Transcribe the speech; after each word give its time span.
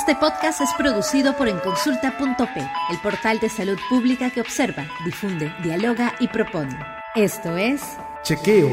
Este 0.00 0.16
podcast 0.16 0.62
es 0.62 0.70
producido 0.78 1.36
por 1.36 1.46
enconsulta.p, 1.46 2.60
el 2.90 2.98
portal 3.02 3.38
de 3.38 3.50
salud 3.50 3.78
pública 3.90 4.30
que 4.30 4.40
observa, 4.40 4.86
difunde, 5.04 5.52
dialoga 5.62 6.14
y 6.18 6.26
propone. 6.26 6.74
Esto 7.14 7.54
es 7.58 7.82
Chequeo 8.22 8.70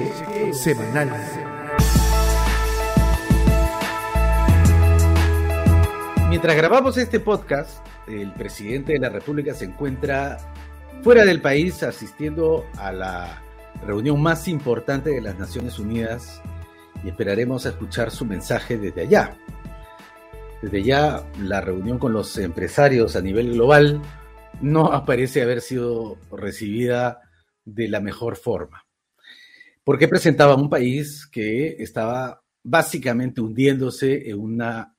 Semanal. 0.54 1.12
Mientras 6.30 6.56
grabamos 6.56 6.98
este 6.98 7.20
podcast, 7.20 7.86
el 8.08 8.32
presidente 8.32 8.94
de 8.94 9.00
la 9.00 9.10
República 9.10 9.54
se 9.54 9.66
encuentra 9.66 10.38
fuera 11.04 11.26
del 11.26 11.42
país 11.42 11.84
asistiendo 11.84 12.66
a 12.78 12.94
la 12.94 13.42
reunión 13.86 14.22
más 14.22 14.48
importante 14.48 15.10
de 15.10 15.20
las 15.20 15.38
Naciones 15.38 15.78
Unidas 15.78 16.42
y 17.04 17.10
esperaremos 17.10 17.66
a 17.66 17.70
escuchar 17.70 18.12
su 18.12 18.24
mensaje 18.24 18.78
desde 18.78 19.02
allá. 19.02 19.36
Desde 20.62 20.84
ya 20.84 21.32
la 21.42 21.62
reunión 21.62 22.00
con 22.00 22.14
los 22.14 22.38
empresarios 22.38 23.16
a 23.16 23.22
nivel 23.22 23.54
global 23.54 24.02
no 24.62 24.90
parece 25.06 25.42
haber 25.42 25.62
sido 25.62 26.18
recibida 26.32 27.22
de 27.64 27.88
la 27.88 28.00
mejor 28.00 28.38
forma, 28.38 28.86
porque 29.84 30.08
presentaba 30.08 30.56
un 30.56 30.70
país 30.70 31.28
que 31.28 31.76
estaba 31.80 32.42
básicamente 32.64 33.42
hundiéndose 33.42 34.30
en, 34.30 34.40
una, 34.40 34.96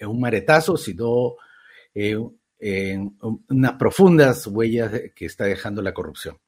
un 0.00 0.20
maretazo, 0.20 0.76
sino 0.76 1.34
en, 1.94 2.38
en 2.58 3.16
unas 3.48 3.72
profundas 3.74 4.46
huellas 4.46 4.92
que 5.14 5.26
está 5.26 5.44
dejando 5.44 5.82
la 5.82 5.92
corrupción. 5.92 6.38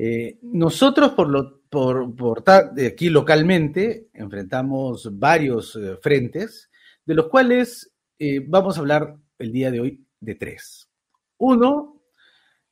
Eh, 0.00 0.38
nosotros, 0.42 1.10
por, 1.10 1.28
lo, 1.28 1.62
por, 1.68 2.14
por 2.14 2.44
aquí 2.48 3.10
localmente, 3.10 4.06
enfrentamos 4.14 5.18
varios 5.18 5.74
eh, 5.74 5.96
frentes, 6.00 6.67
de 7.08 7.14
los 7.14 7.28
cuales 7.28 7.90
eh, 8.18 8.44
vamos 8.46 8.76
a 8.76 8.80
hablar 8.80 9.16
el 9.38 9.50
día 9.50 9.70
de 9.70 9.80
hoy 9.80 10.06
de 10.20 10.34
tres. 10.34 10.90
Uno, 11.38 12.02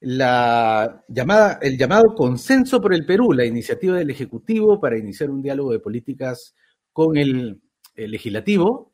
la 0.00 1.02
llamada, 1.08 1.58
el 1.62 1.78
llamado 1.78 2.14
Consenso 2.14 2.78
por 2.78 2.92
el 2.92 3.06
Perú, 3.06 3.32
la 3.32 3.46
iniciativa 3.46 3.96
del 3.96 4.10
Ejecutivo 4.10 4.78
para 4.78 4.98
iniciar 4.98 5.30
un 5.30 5.40
diálogo 5.40 5.72
de 5.72 5.78
políticas 5.78 6.54
con 6.92 7.16
el, 7.16 7.62
Legislativo. 7.94 8.92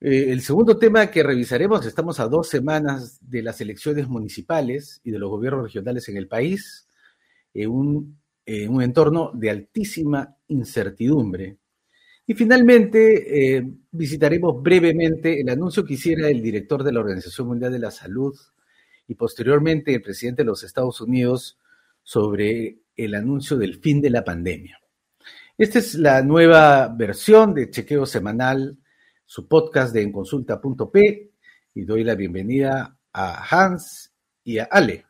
el 0.00 0.40
segundo 0.40 0.78
tema 0.78 1.12
que 1.12 1.22
revisaremos, 1.22 1.86
estamos 1.86 2.18
a 2.18 2.26
dos 2.26 2.48
semanas 2.48 3.20
de 3.20 3.40
las 3.40 3.60
elecciones 3.60 4.08
municipales 4.08 5.00
y 5.04 5.12
de 5.12 5.20
los 5.20 5.30
gobiernos 5.30 5.62
regionales 5.62 6.08
en 6.08 6.16
el 6.16 6.26
país 6.26 6.88
en 7.52 7.70
un, 7.70 8.20
un 8.68 8.82
entorno 8.82 9.30
de 9.32 9.50
altísima 9.50 10.36
incertidumbre. 10.48 11.58
Y 12.26 12.34
finalmente, 12.34 13.56
eh, 13.56 13.66
visitaremos 13.90 14.62
brevemente 14.62 15.40
el 15.40 15.48
anuncio 15.50 15.84
que 15.84 15.94
hiciera 15.94 16.28
el 16.28 16.42
director 16.42 16.82
de 16.82 16.92
la 16.92 17.00
Organización 17.00 17.48
Mundial 17.48 17.72
de 17.72 17.78
la 17.78 17.90
Salud 17.90 18.34
y 19.06 19.14
posteriormente 19.14 19.94
el 19.94 20.00
presidente 20.00 20.42
de 20.42 20.46
los 20.46 20.62
Estados 20.62 21.00
Unidos 21.02 21.58
sobre 22.02 22.78
el 22.96 23.14
anuncio 23.14 23.58
del 23.58 23.78
fin 23.78 24.00
de 24.00 24.10
la 24.10 24.24
pandemia. 24.24 24.80
Esta 25.58 25.78
es 25.78 25.94
la 25.94 26.22
nueva 26.22 26.88
versión 26.88 27.54
de 27.54 27.70
Chequeo 27.70 28.06
Semanal, 28.06 28.78
su 29.26 29.46
podcast 29.46 29.92
de 29.92 30.02
enconsulta.p, 30.02 31.30
y 31.74 31.84
doy 31.84 32.04
la 32.04 32.14
bienvenida 32.14 32.98
a 33.12 33.44
Hans 33.48 34.12
y 34.42 34.58
a 34.58 34.64
Ale, 34.64 35.04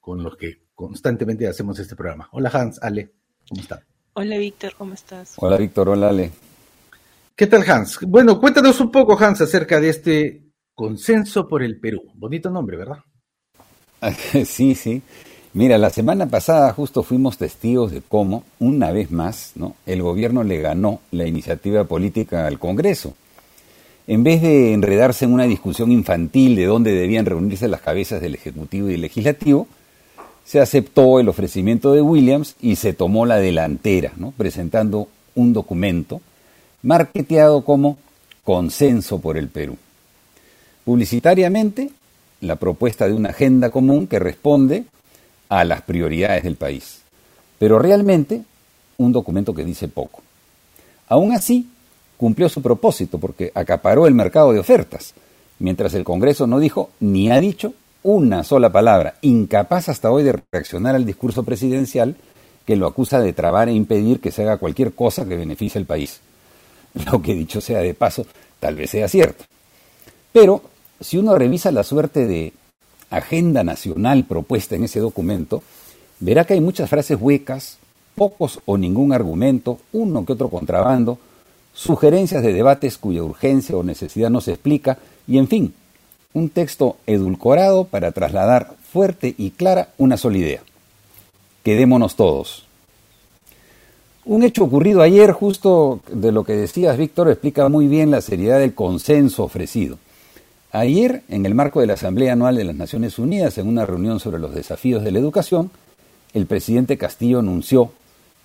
con 0.00 0.22
los 0.22 0.36
que 0.36 0.62
constantemente 0.74 1.46
hacemos 1.46 1.78
este 1.78 1.96
programa. 1.96 2.28
Hola 2.32 2.50
Hans, 2.52 2.82
Ale, 2.82 3.12
¿cómo 3.48 3.60
está? 3.60 3.84
Hola 4.12 4.38
Víctor, 4.38 4.74
¿cómo 4.76 4.94
estás? 4.94 5.34
Hola 5.36 5.56
Víctor, 5.56 5.90
hola 5.90 6.08
Ale. 6.08 6.32
¿Qué 7.36 7.46
tal 7.46 7.68
Hans? 7.70 8.00
Bueno, 8.02 8.40
cuéntanos 8.40 8.80
un 8.80 8.90
poco 8.90 9.16
Hans 9.18 9.40
acerca 9.40 9.80
de 9.80 9.88
este 9.88 10.42
consenso 10.74 11.46
por 11.46 11.62
el 11.62 11.78
Perú. 11.78 12.02
Bonito 12.14 12.50
nombre, 12.50 12.76
¿verdad? 12.76 12.98
Sí, 14.44 14.74
sí. 14.74 15.02
Mira, 15.52 15.78
la 15.78 15.90
semana 15.90 16.26
pasada 16.26 16.72
justo 16.72 17.02
fuimos 17.02 17.38
testigos 17.38 17.92
de 17.92 18.02
cómo, 18.02 18.44
una 18.58 18.92
vez 18.92 19.10
más, 19.10 19.52
¿no? 19.56 19.74
el 19.86 20.02
gobierno 20.02 20.44
le 20.44 20.58
ganó 20.58 21.00
la 21.10 21.26
iniciativa 21.26 21.84
política 21.84 22.46
al 22.46 22.58
Congreso. 22.58 23.14
En 24.06 24.24
vez 24.24 24.42
de 24.42 24.72
enredarse 24.72 25.24
en 25.24 25.32
una 25.32 25.44
discusión 25.44 25.92
infantil 25.92 26.56
de 26.56 26.66
dónde 26.66 26.92
debían 26.92 27.26
reunirse 27.26 27.68
las 27.68 27.80
cabezas 27.80 28.20
del 28.20 28.34
Ejecutivo 28.34 28.88
y 28.88 28.92
del 28.92 29.02
Legislativo, 29.02 29.68
se 30.44 30.60
aceptó 30.60 31.20
el 31.20 31.28
ofrecimiento 31.28 31.92
de 31.92 32.02
Williams 32.02 32.56
y 32.60 32.76
se 32.76 32.92
tomó 32.92 33.26
la 33.26 33.36
delantera, 33.36 34.12
presentando 34.36 35.08
un 35.34 35.52
documento 35.52 36.20
marketeado 36.82 37.64
como 37.64 37.98
Consenso 38.44 39.20
por 39.20 39.36
el 39.36 39.48
Perú. 39.48 39.76
Publicitariamente, 40.84 41.90
la 42.40 42.56
propuesta 42.56 43.06
de 43.06 43.14
una 43.14 43.30
agenda 43.30 43.70
común 43.70 44.06
que 44.06 44.18
responde 44.18 44.84
a 45.48 45.64
las 45.64 45.82
prioridades 45.82 46.42
del 46.42 46.56
país, 46.56 47.02
pero 47.58 47.78
realmente 47.78 48.42
un 48.96 49.12
documento 49.12 49.54
que 49.54 49.64
dice 49.64 49.88
poco. 49.88 50.22
Aún 51.08 51.32
así, 51.32 51.68
cumplió 52.16 52.48
su 52.48 52.62
propósito 52.62 53.18
porque 53.18 53.50
acaparó 53.54 54.06
el 54.06 54.14
mercado 54.14 54.52
de 54.52 54.58
ofertas, 54.58 55.14
mientras 55.58 55.94
el 55.94 56.04
Congreso 56.04 56.46
no 56.46 56.58
dijo 56.58 56.90
ni 57.00 57.30
ha 57.30 57.40
dicho 57.40 57.74
una 58.02 58.44
sola 58.44 58.72
palabra, 58.72 59.14
incapaz 59.20 59.88
hasta 59.88 60.10
hoy 60.10 60.22
de 60.22 60.40
reaccionar 60.50 60.94
al 60.94 61.04
discurso 61.04 61.42
presidencial 61.42 62.16
que 62.64 62.76
lo 62.76 62.86
acusa 62.86 63.20
de 63.20 63.32
trabar 63.32 63.68
e 63.68 63.72
impedir 63.72 64.20
que 64.20 64.30
se 64.30 64.42
haga 64.42 64.58
cualquier 64.58 64.92
cosa 64.92 65.26
que 65.26 65.36
beneficie 65.36 65.78
al 65.78 65.86
país. 65.86 66.20
Lo 67.10 67.20
que 67.20 67.34
dicho 67.34 67.60
sea 67.60 67.80
de 67.80 67.94
paso, 67.94 68.26
tal 68.58 68.76
vez 68.76 68.90
sea 68.90 69.08
cierto. 69.08 69.44
Pero 70.32 70.62
si 71.00 71.18
uno 71.18 71.36
revisa 71.36 71.72
la 71.72 71.82
suerte 71.82 72.26
de 72.26 72.52
agenda 73.10 73.64
nacional 73.64 74.24
propuesta 74.24 74.76
en 74.76 74.84
ese 74.84 75.00
documento, 75.00 75.62
verá 76.20 76.44
que 76.44 76.54
hay 76.54 76.60
muchas 76.60 76.88
frases 76.88 77.18
huecas, 77.20 77.78
pocos 78.14 78.60
o 78.66 78.78
ningún 78.78 79.12
argumento, 79.12 79.78
uno 79.92 80.24
que 80.24 80.34
otro 80.34 80.48
contrabando, 80.48 81.18
sugerencias 81.72 82.42
de 82.42 82.52
debates 82.52 82.98
cuya 82.98 83.22
urgencia 83.22 83.76
o 83.76 83.82
necesidad 83.82 84.30
no 84.30 84.40
se 84.40 84.52
explica, 84.52 84.98
y 85.26 85.38
en 85.38 85.48
fin, 85.48 85.74
un 86.32 86.48
texto 86.48 86.96
edulcorado 87.06 87.84
para 87.84 88.12
trasladar 88.12 88.74
fuerte 88.92 89.34
y 89.36 89.50
clara 89.50 89.88
una 89.98 90.16
sola 90.16 90.38
idea. 90.38 90.62
Quedémonos 91.64 92.16
todos. 92.16 92.66
Un 94.24 94.42
hecho 94.42 94.64
ocurrido 94.64 95.02
ayer, 95.02 95.32
justo 95.32 96.00
de 96.10 96.30
lo 96.30 96.44
que 96.44 96.52
decías, 96.52 96.96
Víctor, 96.96 97.28
explica 97.30 97.68
muy 97.68 97.88
bien 97.88 98.10
la 98.10 98.20
seriedad 98.20 98.58
del 98.58 98.74
consenso 98.74 99.44
ofrecido. 99.44 99.98
Ayer, 100.72 101.22
en 101.28 101.46
el 101.46 101.54
marco 101.54 101.80
de 101.80 101.86
la 101.86 101.94
Asamblea 101.94 102.34
Anual 102.34 102.56
de 102.56 102.64
las 102.64 102.76
Naciones 102.76 103.18
Unidas, 103.18 103.58
en 103.58 103.66
una 103.66 103.86
reunión 103.86 104.20
sobre 104.20 104.38
los 104.38 104.54
desafíos 104.54 105.02
de 105.02 105.10
la 105.10 105.18
educación, 105.18 105.70
el 106.32 106.46
presidente 106.46 106.96
Castillo 106.96 107.40
anunció, 107.40 107.90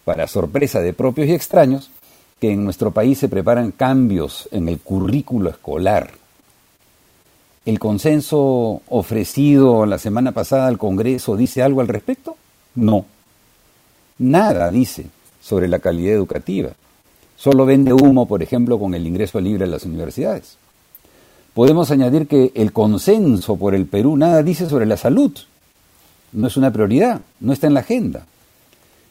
para 0.05 0.27
sorpresa 0.27 0.81
de 0.81 0.93
propios 0.93 1.27
y 1.27 1.33
extraños, 1.33 1.91
que 2.39 2.51
en 2.51 2.63
nuestro 2.63 2.91
país 2.91 3.19
se 3.19 3.29
preparan 3.29 3.71
cambios 3.71 4.49
en 4.51 4.69
el 4.69 4.79
currículo 4.79 5.49
escolar 5.49 6.24
¿El 7.65 7.79
consenso 7.79 8.83
ofrecido 8.89 9.87
la 9.87 9.97
semana 9.97 10.31
pasada 10.33 10.67
al 10.67 10.77
Congreso 10.77 11.35
dice 11.35 11.63
algo 11.63 11.81
al 11.81 11.87
respecto? 11.87 12.37
No. 12.75 13.05
Nada 14.19 14.69
dice 14.69 15.07
sobre 15.41 15.67
la 15.67 15.79
calidad 15.79 16.13
educativa. 16.13 16.69
Solo 17.35 17.65
vende 17.65 17.91
humo, 17.91 18.27
por 18.27 18.43
ejemplo, 18.43 18.77
con 18.77 18.93
el 18.93 19.07
ingreso 19.07 19.41
libre 19.41 19.65
a 19.65 19.67
las 19.67 19.83
universidades. 19.83 20.57
Podemos 21.55 21.89
añadir 21.89 22.27
que 22.27 22.51
el 22.53 22.71
consenso 22.71 23.55
por 23.55 23.73
el 23.73 23.87
Perú 23.87 24.15
nada 24.15 24.43
dice 24.43 24.69
sobre 24.69 24.85
la 24.85 24.97
salud. 24.97 25.31
No 26.33 26.47
es 26.47 26.57
una 26.57 26.71
prioridad, 26.71 27.21
no 27.39 27.51
está 27.51 27.65
en 27.65 27.73
la 27.73 27.79
agenda. 27.79 28.27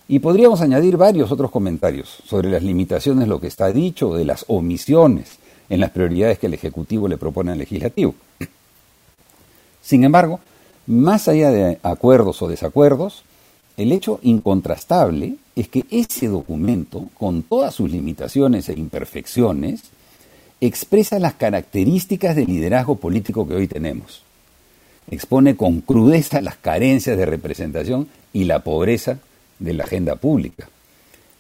Y 0.06 0.21
podríamos 0.21 0.60
añadir 0.60 0.97
varios 0.97 1.32
otros 1.32 1.50
comentarios 1.50 2.19
sobre 2.25 2.50
las 2.50 2.62
limitaciones, 2.62 3.26
lo 3.26 3.41
que 3.41 3.48
está 3.48 3.72
dicho, 3.72 4.15
de 4.15 4.25
las 4.25 4.45
omisiones 4.47 5.39
en 5.68 5.80
las 5.80 5.91
prioridades 5.91 6.39
que 6.39 6.47
el 6.47 6.54
Ejecutivo 6.54 7.09
le 7.09 7.16
propone 7.16 7.50
al 7.50 7.59
Legislativo. 7.59 8.15
Sin 9.84 10.03
embargo, 10.03 10.41
más 10.86 11.28
allá 11.28 11.51
de 11.51 11.78
acuerdos 11.83 12.41
o 12.41 12.48
desacuerdos, 12.48 13.22
el 13.77 13.92
hecho 13.92 14.19
incontrastable 14.22 15.36
es 15.54 15.69
que 15.69 15.84
ese 15.91 16.28
documento, 16.28 17.09
con 17.19 17.42
todas 17.42 17.75
sus 17.75 17.91
limitaciones 17.91 18.69
e 18.69 18.72
imperfecciones, 18.72 19.83
expresa 20.60 21.19
las 21.19 21.34
características 21.34 22.34
del 22.34 22.47
liderazgo 22.47 22.97
político 22.97 23.47
que 23.47 23.54
hoy 23.54 23.69
tenemos. 23.69 24.22
Expone 25.10 25.54
con 25.54 25.83
crudeza 25.83 26.41
las 26.41 26.57
carencias 26.57 27.19
de 27.19 27.27
representación 27.27 28.09
y 28.33 28.45
la 28.45 28.60
pobreza 28.60 29.19
de 29.59 29.75
la 29.75 29.84
agenda 29.84 30.16
pública. 30.16 30.69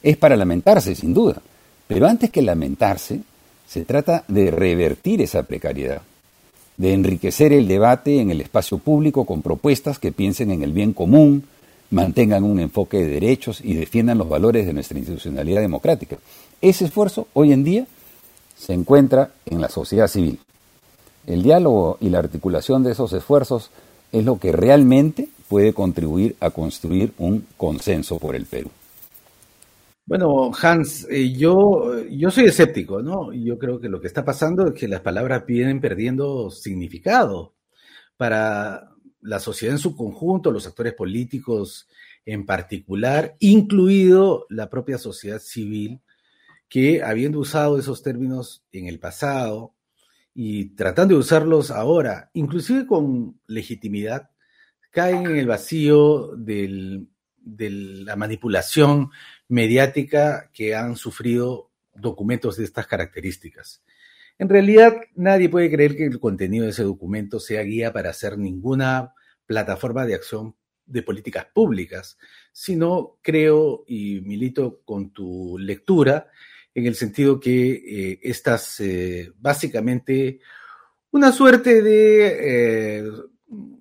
Es 0.02 0.18
para 0.18 0.36
lamentarse, 0.36 0.94
sin 0.94 1.14
duda, 1.14 1.40
pero 1.86 2.06
antes 2.06 2.30
que 2.30 2.42
lamentarse, 2.42 3.20
se 3.66 3.84
trata 3.84 4.24
de 4.28 4.50
revertir 4.50 5.22
esa 5.22 5.44
precariedad, 5.44 6.02
de 6.76 6.92
enriquecer 6.92 7.52
el 7.52 7.68
debate 7.68 8.20
en 8.20 8.30
el 8.30 8.40
espacio 8.40 8.78
público 8.78 9.24
con 9.24 9.42
propuestas 9.42 9.98
que 9.98 10.12
piensen 10.12 10.50
en 10.50 10.62
el 10.62 10.72
bien 10.72 10.92
común, 10.92 11.44
mantengan 11.90 12.42
un 12.42 12.58
enfoque 12.58 12.98
de 12.98 13.06
derechos 13.06 13.60
y 13.62 13.74
defiendan 13.74 14.18
los 14.18 14.28
valores 14.28 14.66
de 14.66 14.72
nuestra 14.72 14.98
institucionalidad 14.98 15.60
democrática. 15.60 16.16
Ese 16.60 16.86
esfuerzo 16.86 17.28
hoy 17.34 17.52
en 17.52 17.64
día 17.64 17.86
se 18.58 18.72
encuentra 18.72 19.30
en 19.46 19.60
la 19.60 19.68
sociedad 19.68 20.08
civil. 20.08 20.38
El 21.26 21.42
diálogo 21.42 21.98
y 22.00 22.10
la 22.10 22.18
articulación 22.18 22.82
de 22.82 22.92
esos 22.92 23.12
esfuerzos 23.12 23.70
es 24.12 24.24
lo 24.24 24.38
que 24.38 24.52
realmente 24.52 25.28
puede 25.48 25.72
contribuir 25.72 26.36
a 26.40 26.50
construir 26.50 27.12
un 27.18 27.46
consenso 27.56 28.18
por 28.18 28.34
el 28.34 28.46
Perú. 28.46 28.70
Bueno, 30.06 30.50
Hans, 30.60 31.06
eh, 31.10 31.32
yo, 31.32 32.04
yo 32.08 32.30
soy 32.30 32.44
escéptico, 32.46 33.00
¿no? 33.02 33.32
Yo 33.32 33.58
creo 33.58 33.80
que 33.80 33.88
lo 33.88 34.00
que 34.02 34.06
está 34.06 34.22
pasando 34.24 34.66
es 34.66 34.74
que 34.74 34.86
las 34.86 35.00
palabras 35.00 35.46
vienen 35.46 35.80
perdiendo 35.80 36.50
significado 36.50 37.54
para 38.18 38.90
la 39.22 39.40
sociedad 39.40 39.74
en 39.74 39.78
su 39.78 39.96
conjunto, 39.96 40.50
los 40.50 40.66
actores 40.66 40.92
políticos 40.94 41.88
en 42.26 42.44
particular, 42.44 43.36
incluido 43.40 44.46
la 44.50 44.68
propia 44.68 44.98
sociedad 44.98 45.38
civil, 45.38 46.02
que 46.68 47.02
habiendo 47.02 47.38
usado 47.38 47.78
esos 47.78 48.02
términos 48.02 48.62
en 48.72 48.88
el 48.88 48.98
pasado 49.00 49.74
y 50.34 50.74
tratando 50.76 51.14
de 51.14 51.20
usarlos 51.20 51.70
ahora, 51.70 52.30
inclusive 52.34 52.86
con 52.86 53.40
legitimidad, 53.46 54.30
caen 54.90 55.26
en 55.26 55.36
el 55.36 55.46
vacío 55.46 56.36
del, 56.36 57.08
de 57.44 57.70
la 57.70 58.16
manipulación 58.16 59.10
mediática 59.48 60.50
que 60.52 60.74
han 60.74 60.96
sufrido 60.96 61.70
documentos 61.94 62.56
de 62.56 62.64
estas 62.64 62.86
características. 62.86 63.82
En 64.38 64.48
realidad, 64.48 64.96
nadie 65.14 65.48
puede 65.48 65.70
creer 65.70 65.96
que 65.96 66.06
el 66.06 66.18
contenido 66.18 66.64
de 66.64 66.72
ese 66.72 66.82
documento 66.82 67.38
sea 67.38 67.62
guía 67.62 67.92
para 67.92 68.10
hacer 68.10 68.36
ninguna 68.36 69.14
plataforma 69.46 70.06
de 70.06 70.14
acción 70.14 70.56
de 70.86 71.02
políticas 71.02 71.46
públicas, 71.54 72.18
sino 72.52 73.18
creo 73.22 73.84
y 73.86 74.20
milito 74.20 74.80
con 74.84 75.10
tu 75.10 75.56
lectura 75.58 76.28
en 76.74 76.86
el 76.86 76.94
sentido 76.94 77.38
que 77.38 77.72
eh, 77.72 78.20
estas 78.22 78.80
eh, 78.80 79.32
básicamente 79.38 80.40
una 81.12 81.30
suerte 81.30 81.80
de 81.80 82.98
eh, 82.98 83.04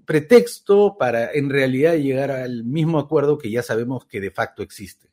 pretexto 0.06 0.98
para 0.98 1.32
en 1.32 1.50
realidad 1.50 1.96
llegar 1.96 2.32
al 2.32 2.64
mismo 2.64 3.00
acuerdo 3.00 3.38
que 3.38 3.52
ya 3.52 3.64
sabemos 3.64 4.06
que 4.06 4.20
de 4.20 4.32
facto 4.32 4.64
existe. 4.64 5.10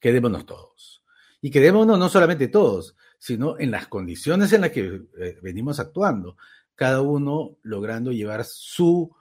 Quedémonos 0.00 0.46
todos. 0.46 1.02
Y 1.40 1.50
quedémonos 1.50 1.98
no 1.98 2.08
solamente 2.08 2.48
todos, 2.48 2.96
sino 3.18 3.58
en 3.58 3.70
las 3.70 3.88
condiciones 3.88 4.52
en 4.52 4.62
las 4.62 4.70
que 4.70 5.02
eh, 5.18 5.38
venimos 5.42 5.80
actuando, 5.80 6.36
cada 6.74 7.00
uno 7.00 7.58
logrando 7.62 8.12
llevar 8.12 8.44
su 8.44 9.14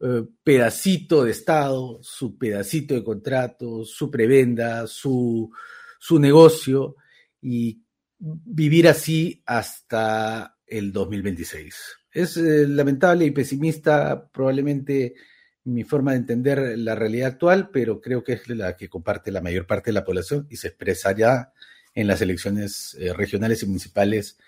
eh, 0.00 0.24
pedacito 0.42 1.24
de 1.24 1.30
Estado, 1.30 1.98
su 2.02 2.36
pedacito 2.36 2.94
de 2.94 3.04
contrato, 3.04 3.84
su 3.84 4.10
prebenda, 4.10 4.86
su, 4.86 5.50
su 5.98 6.18
negocio 6.18 6.96
y 7.40 7.80
vivir 8.18 8.88
así 8.88 9.42
hasta 9.46 10.55
el 10.66 10.92
2026. 10.92 11.74
Es 12.12 12.36
eh, 12.36 12.66
lamentable 12.66 13.24
y 13.24 13.30
pesimista 13.30 14.28
probablemente 14.28 15.14
mi 15.64 15.84
forma 15.84 16.12
de 16.12 16.18
entender 16.18 16.78
la 16.78 16.94
realidad 16.94 17.32
actual, 17.32 17.70
pero 17.70 18.00
creo 18.00 18.22
que 18.22 18.34
es 18.34 18.48
la 18.48 18.76
que 18.76 18.88
comparte 18.88 19.32
la 19.32 19.40
mayor 19.40 19.66
parte 19.66 19.90
de 19.90 19.94
la 19.94 20.04
población 20.04 20.46
y 20.48 20.56
se 20.56 20.68
expresa 20.68 21.12
ya 21.12 21.52
en 21.94 22.06
las 22.06 22.20
elecciones 22.20 22.96
eh, 23.00 23.12
regionales 23.12 23.62
y 23.62 23.66
municipales, 23.66 24.38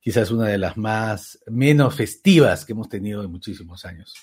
quizás 0.00 0.30
una 0.30 0.48
de 0.48 0.58
las 0.58 0.76
más 0.76 1.38
menos 1.46 1.94
festivas 1.94 2.64
que 2.64 2.72
hemos 2.72 2.88
tenido 2.88 3.22
en 3.22 3.30
muchísimos 3.30 3.84
años. 3.84 4.14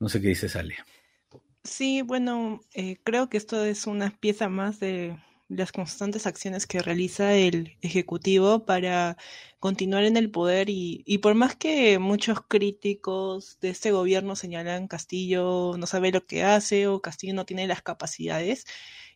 No 0.00 0.08
sé 0.08 0.20
qué 0.20 0.28
dice 0.28 0.58
Ale. 0.58 0.76
Sí, 1.62 2.02
bueno, 2.02 2.62
eh, 2.74 2.96
creo 3.04 3.28
que 3.28 3.36
esto 3.36 3.64
es 3.64 3.86
una 3.86 4.10
pieza 4.18 4.48
más 4.48 4.80
de 4.80 5.16
las 5.50 5.72
constantes 5.72 6.26
acciones 6.26 6.66
que 6.66 6.80
realiza 6.80 7.34
el 7.34 7.76
Ejecutivo 7.82 8.64
para 8.64 9.16
continuar 9.58 10.04
en 10.04 10.16
el 10.16 10.30
poder 10.30 10.70
y, 10.70 11.02
y, 11.06 11.18
por 11.18 11.34
más 11.34 11.56
que 11.56 11.98
muchos 11.98 12.40
críticos 12.48 13.58
de 13.60 13.70
este 13.70 13.90
gobierno 13.92 14.36
señalan 14.36 14.88
Castillo 14.88 15.76
no 15.76 15.86
sabe 15.86 16.12
lo 16.12 16.24
que 16.26 16.44
hace 16.44 16.86
o 16.86 17.02
Castillo 17.02 17.34
no 17.34 17.44
tiene 17.44 17.66
las 17.66 17.82
capacidades, 17.82 18.64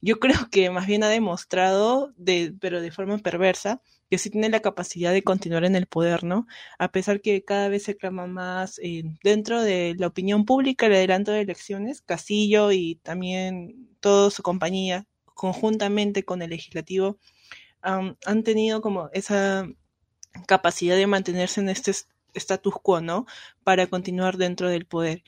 yo 0.02 0.20
creo 0.20 0.50
que 0.50 0.68
más 0.70 0.86
bien 0.86 1.02
ha 1.02 1.08
demostrado, 1.08 2.12
de, 2.18 2.54
pero 2.60 2.82
de 2.82 2.90
forma 2.90 3.16
perversa, 3.18 3.80
que 4.10 4.18
sí 4.18 4.28
tiene 4.30 4.50
la 4.50 4.60
capacidad 4.60 5.12
de 5.12 5.22
continuar 5.22 5.64
en 5.64 5.76
el 5.76 5.86
poder, 5.86 6.24
¿no? 6.24 6.46
A 6.78 6.92
pesar 6.92 7.20
que 7.22 7.42
cada 7.44 7.68
vez 7.68 7.84
se 7.84 7.96
clama 7.96 8.26
más 8.26 8.78
dentro 9.22 9.62
de 9.62 9.94
la 9.98 10.08
opinión 10.08 10.44
pública 10.44 10.86
el 10.86 10.94
adelanto 10.94 11.32
de 11.32 11.40
elecciones, 11.40 12.02
Castillo 12.02 12.70
y 12.72 12.96
también 12.96 13.88
toda 14.00 14.30
su 14.30 14.42
compañía 14.42 15.06
conjuntamente 15.34 16.24
con 16.24 16.42
el 16.42 16.50
legislativo 16.50 17.18
han 17.82 18.42
tenido 18.44 18.80
como 18.80 19.10
esa 19.12 19.68
capacidad 20.46 20.96
de 20.96 21.06
mantenerse 21.06 21.60
en 21.60 21.68
este 21.68 21.92
status 22.34 22.74
quo, 22.82 23.00
¿no? 23.00 23.26
Para 23.62 23.86
continuar 23.86 24.36
dentro 24.36 24.68
del 24.68 24.86
poder. 24.86 25.22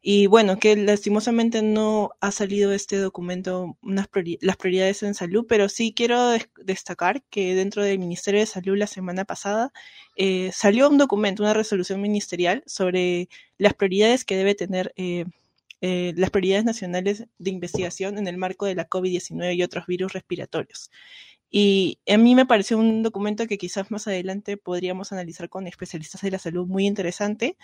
Y 0.00 0.26
bueno, 0.26 0.58
que 0.58 0.76
lastimosamente 0.76 1.62
no 1.62 2.10
ha 2.20 2.30
salido 2.30 2.72
este 2.72 2.96
documento, 2.98 3.76
unas 3.82 4.08
las 4.40 4.56
prioridades 4.56 5.02
en 5.02 5.14
salud, 5.14 5.44
pero 5.48 5.68
sí 5.68 5.92
quiero 5.94 6.32
destacar 6.64 7.22
que 7.24 7.54
dentro 7.54 7.82
del 7.82 7.98
Ministerio 7.98 8.40
de 8.40 8.46
Salud 8.46 8.76
la 8.76 8.86
semana 8.86 9.24
pasada 9.24 9.72
eh, 10.16 10.50
salió 10.52 10.88
un 10.88 10.98
documento, 10.98 11.42
una 11.42 11.54
resolución 11.54 12.00
ministerial 12.00 12.62
sobre 12.66 13.28
las 13.58 13.74
prioridades 13.74 14.24
que 14.24 14.36
debe 14.36 14.54
tener 14.54 14.92
eh, 14.96 15.24
eh, 15.82 16.14
las 16.16 16.30
prioridades 16.30 16.64
nacionales 16.64 17.26
de 17.38 17.50
investigación 17.50 18.16
en 18.16 18.26
el 18.26 18.38
marco 18.38 18.64
de 18.64 18.74
la 18.74 18.88
COVID-19 18.88 19.54
y 19.54 19.62
otros 19.62 19.86
virus 19.86 20.14
respiratorios. 20.14 20.90
Y 21.54 21.98
a 22.08 22.16
mí 22.16 22.34
me 22.34 22.46
pareció 22.46 22.78
un 22.78 23.02
documento 23.02 23.46
que 23.46 23.58
quizás 23.58 23.90
más 23.90 24.08
adelante 24.08 24.56
podríamos 24.56 25.12
analizar 25.12 25.50
con 25.50 25.66
especialistas 25.66 26.22
de 26.22 26.30
la 26.30 26.38
salud 26.38 26.66
muy 26.66 26.86
interesante, 26.86 27.58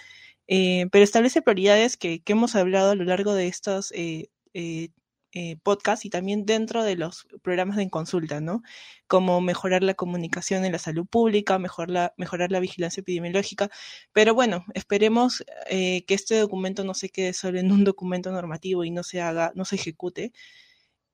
eh, 0.46 0.86
pero 0.92 1.04
establece 1.04 1.40
prioridades 1.40 1.96
que, 1.96 2.20
que, 2.22 2.32
hemos 2.32 2.54
hablado 2.54 2.90
a 2.90 2.94
lo 2.94 3.04
largo 3.04 3.32
de 3.32 3.48
estos 3.48 3.90
eh, 3.92 4.28
eh, 4.52 4.90
eh, 5.32 5.58
podcast 5.62 6.06
y 6.06 6.10
también 6.10 6.46
dentro 6.46 6.82
de 6.84 6.96
los 6.96 7.26
programas 7.42 7.76
de 7.76 7.90
consulta, 7.90 8.40
¿no? 8.40 8.62
Como 9.06 9.42
mejorar 9.42 9.82
la 9.82 9.92
comunicación 9.92 10.64
en 10.64 10.72
la 10.72 10.78
salud 10.78 11.06
pública, 11.06 11.58
mejorar 11.58 11.90
la, 11.90 12.14
mejorar 12.16 12.50
la 12.50 12.60
vigilancia 12.60 13.02
epidemiológica. 13.02 13.68
Pero 14.14 14.34
bueno, 14.34 14.64
esperemos 14.72 15.44
eh, 15.68 16.04
que 16.06 16.14
este 16.14 16.38
documento 16.38 16.82
no 16.82 16.94
se 16.94 17.10
quede 17.10 17.34
solo 17.34 17.58
en 17.58 17.70
un 17.72 17.84
documento 17.84 18.32
normativo 18.32 18.84
y 18.84 18.90
no 18.90 19.02
se 19.02 19.20
haga, 19.20 19.52
no 19.54 19.66
se 19.66 19.76
ejecute. 19.76 20.32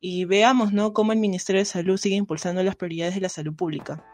Y 0.01 0.27
veamos, 0.27 0.73
¿no? 0.73 0.93
Cómo 0.93 1.13
el 1.13 1.19
Ministerio 1.19 1.61
de 1.61 1.65
Salud 1.65 1.97
sigue 1.97 2.15
impulsando 2.15 2.63
las 2.63 2.77
prioridades 2.77 3.17
de 3.17 3.21
la 3.21 3.29
salud 3.29 3.55
pública. 3.57 4.05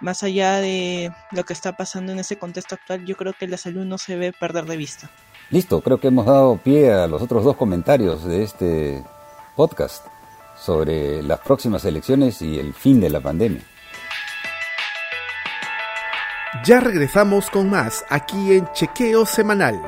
Más 0.00 0.22
allá 0.22 0.58
de 0.58 1.10
lo 1.32 1.44
que 1.44 1.52
está 1.52 1.76
pasando 1.76 2.12
en 2.12 2.20
ese 2.20 2.38
contexto 2.38 2.76
actual, 2.76 3.04
yo 3.04 3.16
creo 3.16 3.34
que 3.38 3.46
la 3.46 3.58
salud 3.58 3.84
no 3.84 3.98
se 3.98 4.16
ve 4.16 4.32
perder 4.32 4.64
de 4.64 4.76
vista. 4.78 5.10
Listo, 5.50 5.82
creo 5.82 5.98
que 5.98 6.06
hemos 6.06 6.24
dado 6.24 6.56
pie 6.56 6.92
a 6.92 7.06
los 7.08 7.20
otros 7.20 7.44
dos 7.44 7.56
comentarios 7.56 8.24
de 8.24 8.44
este 8.44 9.04
podcast 9.60 10.06
sobre 10.56 11.22
las 11.22 11.38
próximas 11.40 11.84
elecciones 11.84 12.40
y 12.40 12.58
el 12.58 12.72
fin 12.72 12.98
de 12.98 13.10
la 13.10 13.20
pandemia. 13.20 13.60
Ya 16.64 16.80
regresamos 16.80 17.50
con 17.50 17.68
más 17.68 18.02
aquí 18.08 18.54
en 18.54 18.66
Chequeo 18.72 19.26
Semanal. 19.26 19.78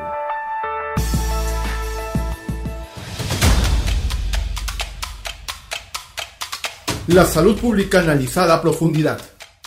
La 7.07 7.25
salud 7.25 7.59
pública 7.59 8.01
analizada 8.01 8.57
a 8.57 8.61
profundidad. 8.61 9.23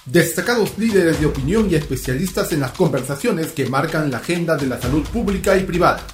Destacados 0.05 0.77
líderes 0.77 1.19
de 1.19 1.25
opinión 1.25 1.67
y 1.71 1.73
especialistas 1.73 2.51
en 2.53 2.59
las 2.59 2.73
conversaciones 2.73 3.53
que 3.53 3.65
marcan 3.65 4.11
la 4.11 4.17
agenda 4.17 4.55
de 4.55 4.67
la 4.67 4.79
salud 4.79 5.03
pública 5.07 5.57
y 5.57 5.63
privada. 5.63 6.05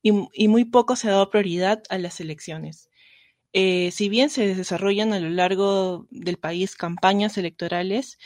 y, 0.01 0.11
y 0.33 0.47
muy 0.47 0.65
poco 0.65 0.95
se 0.95 1.09
ha 1.09 1.11
dado 1.11 1.29
prioridad 1.29 1.83
a 1.89 1.97
las 1.97 2.19
elecciones. 2.19 2.89
Eh, 3.59 3.89
si 3.91 4.07
bien 4.07 4.29
se 4.29 4.53
desarrollan 4.53 5.13
a 5.13 5.19
lo 5.19 5.29
largo 5.29 6.05
del 6.11 6.37
país 6.37 6.75
campañas 6.75 7.39
electorales, 7.39 8.19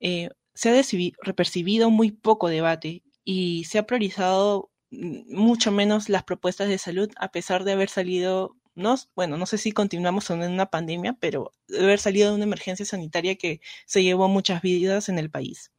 eh, 0.00 0.30
se 0.54 0.70
ha 0.70 1.34
percibido 1.36 1.90
muy 1.90 2.10
poco 2.10 2.48
debate 2.48 3.04
y 3.24 3.62
se 3.66 3.78
ha 3.78 3.86
priorizado 3.86 4.72
mm, 4.90 5.36
mucho 5.36 5.70
menos 5.70 6.08
las 6.08 6.24
propuestas 6.24 6.68
de 6.68 6.78
salud 6.78 7.08
a 7.16 7.30
pesar 7.30 7.62
de 7.62 7.72
haber 7.72 7.90
salido, 7.90 8.56
no, 8.74 8.96
bueno, 9.14 9.36
no 9.36 9.46
sé 9.46 9.56
si 9.56 9.70
continuamos 9.70 10.28
en 10.30 10.42
una 10.50 10.66
pandemia, 10.66 11.16
pero 11.20 11.52
de 11.68 11.84
haber 11.84 12.00
salido 12.00 12.30
de 12.30 12.34
una 12.34 12.44
emergencia 12.44 12.84
sanitaria 12.84 13.36
que 13.36 13.60
se 13.86 14.02
llevó 14.02 14.28
muchas 14.28 14.62
vidas 14.62 15.08
en 15.08 15.18
el 15.20 15.30
país. 15.30 15.70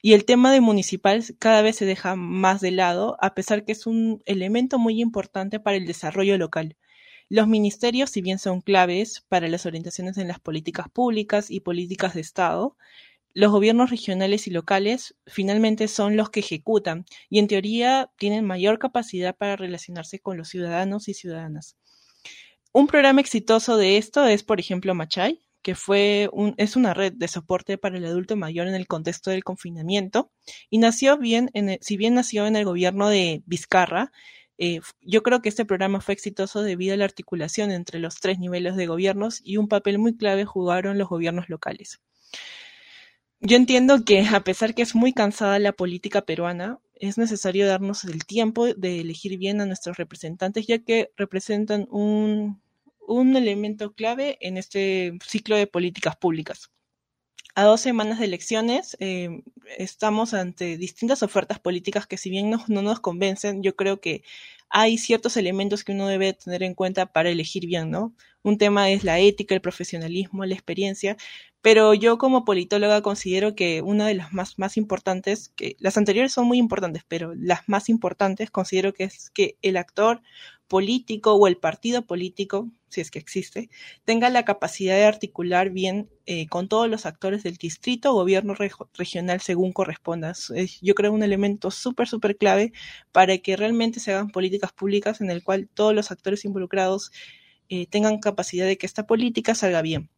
Y 0.00 0.14
el 0.14 0.24
tema 0.24 0.52
de 0.52 0.62
municipal 0.62 1.22
cada 1.38 1.60
vez 1.60 1.76
se 1.76 1.84
deja 1.84 2.16
más 2.16 2.62
de 2.62 2.70
lado, 2.70 3.18
a 3.20 3.34
pesar 3.34 3.66
que 3.66 3.72
es 3.72 3.86
un 3.86 4.22
elemento 4.24 4.78
muy 4.78 5.02
importante 5.02 5.60
para 5.60 5.76
el 5.76 5.86
desarrollo 5.86 6.38
local. 6.38 6.78
Los 7.30 7.46
ministerios, 7.46 8.10
si 8.10 8.22
bien 8.22 8.40
son 8.40 8.60
claves 8.60 9.24
para 9.28 9.46
las 9.46 9.64
orientaciones 9.64 10.18
en 10.18 10.26
las 10.26 10.40
políticas 10.40 10.88
públicas 10.90 11.48
y 11.48 11.60
políticas 11.60 12.14
de 12.14 12.22
Estado, 12.22 12.76
los 13.34 13.52
gobiernos 13.52 13.90
regionales 13.90 14.48
y 14.48 14.50
locales 14.50 15.14
finalmente 15.28 15.86
son 15.86 16.16
los 16.16 16.30
que 16.30 16.40
ejecutan 16.40 17.06
y 17.28 17.38
en 17.38 17.46
teoría 17.46 18.10
tienen 18.18 18.44
mayor 18.44 18.80
capacidad 18.80 19.36
para 19.36 19.54
relacionarse 19.54 20.18
con 20.18 20.38
los 20.38 20.48
ciudadanos 20.48 21.06
y 21.08 21.14
ciudadanas. 21.14 21.76
Un 22.72 22.88
programa 22.88 23.20
exitoso 23.20 23.76
de 23.76 23.96
esto 23.96 24.26
es, 24.26 24.42
por 24.42 24.58
ejemplo, 24.58 24.96
Machay, 24.96 25.40
que 25.62 25.76
fue 25.76 26.28
es 26.56 26.74
una 26.74 26.94
red 26.94 27.12
de 27.12 27.28
soporte 27.28 27.78
para 27.78 27.96
el 27.96 28.06
adulto 28.06 28.34
mayor 28.34 28.66
en 28.66 28.74
el 28.74 28.88
contexto 28.88 29.30
del 29.30 29.44
confinamiento 29.44 30.32
y 30.68 30.78
nació 30.78 31.16
bien, 31.16 31.48
en 31.54 31.78
si 31.80 31.96
bien 31.96 32.14
nació 32.14 32.48
en 32.48 32.56
el 32.56 32.64
gobierno 32.64 33.08
de 33.08 33.44
Vizcarra, 33.46 34.10
eh, 34.62 34.80
yo 35.00 35.22
creo 35.22 35.40
que 35.40 35.48
este 35.48 35.64
programa 35.64 36.02
fue 36.02 36.12
exitoso 36.12 36.62
debido 36.62 36.92
a 36.92 36.98
la 36.98 37.06
articulación 37.06 37.70
entre 37.70 37.98
los 37.98 38.16
tres 38.16 38.38
niveles 38.38 38.76
de 38.76 38.86
gobiernos 38.86 39.40
y 39.42 39.56
un 39.56 39.68
papel 39.68 39.98
muy 39.98 40.14
clave 40.18 40.44
jugaron 40.44 40.98
los 40.98 41.08
gobiernos 41.08 41.48
locales. 41.48 42.02
Yo 43.40 43.56
entiendo 43.56 44.04
que 44.04 44.20
a 44.20 44.44
pesar 44.44 44.74
que 44.74 44.82
es 44.82 44.94
muy 44.94 45.14
cansada 45.14 45.58
la 45.58 45.72
política 45.72 46.26
peruana, 46.26 46.78
es 46.94 47.16
necesario 47.16 47.66
darnos 47.66 48.04
el 48.04 48.26
tiempo 48.26 48.66
de 48.66 49.00
elegir 49.00 49.38
bien 49.38 49.62
a 49.62 49.66
nuestros 49.66 49.96
representantes, 49.96 50.66
ya 50.66 50.78
que 50.80 51.10
representan 51.16 51.86
un, 51.90 52.60
un 53.08 53.36
elemento 53.36 53.94
clave 53.94 54.36
en 54.42 54.58
este 54.58 55.18
ciclo 55.24 55.56
de 55.56 55.66
políticas 55.68 56.16
públicas. 56.16 56.70
A 57.54 57.64
dos 57.64 57.80
semanas 57.80 58.18
de 58.18 58.26
elecciones 58.26 58.96
eh, 59.00 59.42
estamos 59.76 60.34
ante 60.34 60.76
distintas 60.76 61.22
ofertas 61.22 61.58
políticas 61.58 62.06
que 62.06 62.16
si 62.16 62.30
bien 62.30 62.50
no, 62.50 62.64
no, 62.68 62.82
nos 62.82 63.00
convencen, 63.00 63.62
yo 63.62 63.74
creo 63.76 64.00
que 64.00 64.22
hay 64.68 64.98
ciertos 64.98 65.36
elementos 65.36 65.82
que 65.82 65.92
uno 65.92 66.06
debe 66.06 66.32
tener 66.32 66.62
en 66.62 66.74
cuenta 66.74 67.06
para 67.06 67.30
elegir 67.30 67.66
bien, 67.66 67.90
¿no? 67.90 68.14
Un 68.42 68.56
tema 68.56 68.90
es 68.90 69.04
la 69.04 69.18
ética, 69.18 69.54
el 69.54 69.60
profesionalismo, 69.60 70.44
la 70.44 70.54
experiencia, 70.54 71.16
pero 71.60 71.92
yo 71.92 72.18
como 72.18 72.44
politóloga 72.44 73.02
considero 73.02 73.54
que 73.54 73.82
una 73.82 74.06
de 74.06 74.14
las 74.14 74.32
más, 74.32 74.58
más 74.58 74.76
importantes, 74.76 75.50
que 75.56 75.76
las 75.78 75.96
anteriores 75.98 76.32
son 76.32 76.46
muy 76.46 76.58
importantes, 76.58 77.02
pero 77.06 77.34
las 77.34 77.68
más 77.68 77.88
importantes 77.88 78.50
considero 78.50 78.94
que 78.94 79.04
es 79.04 79.30
que 79.30 79.56
el 79.60 79.76
actor 79.76 80.22
político 80.70 81.34
o 81.34 81.48
el 81.48 81.56
partido 81.56 82.06
político, 82.06 82.70
si 82.90 83.00
es 83.00 83.10
que 83.10 83.18
existe, 83.18 83.70
tenga 84.04 84.30
la 84.30 84.44
capacidad 84.44 84.94
de 84.94 85.04
articular 85.04 85.70
bien 85.70 86.08
eh, 86.26 86.46
con 86.46 86.68
todos 86.68 86.88
los 86.88 87.06
actores 87.06 87.42
del 87.42 87.56
distrito 87.56 88.12
o 88.12 88.14
gobierno 88.14 88.54
regional 88.94 89.40
según 89.40 89.72
corresponda. 89.72 90.30
Es, 90.30 90.80
yo 90.80 90.94
creo 90.94 91.12
un 91.12 91.24
elemento 91.24 91.72
súper, 91.72 92.06
súper 92.06 92.36
clave 92.36 92.72
para 93.10 93.36
que 93.38 93.56
realmente 93.56 93.98
se 93.98 94.12
hagan 94.12 94.30
políticas 94.30 94.72
públicas 94.72 95.20
en 95.20 95.30
el 95.30 95.42
cual 95.42 95.68
todos 95.74 95.92
los 95.92 96.12
actores 96.12 96.44
involucrados 96.44 97.10
eh, 97.68 97.86
tengan 97.86 98.20
capacidad 98.20 98.66
de 98.66 98.78
que 98.78 98.86
esta 98.86 99.08
política 99.08 99.56
salga 99.56 99.82
bien. 99.82 100.08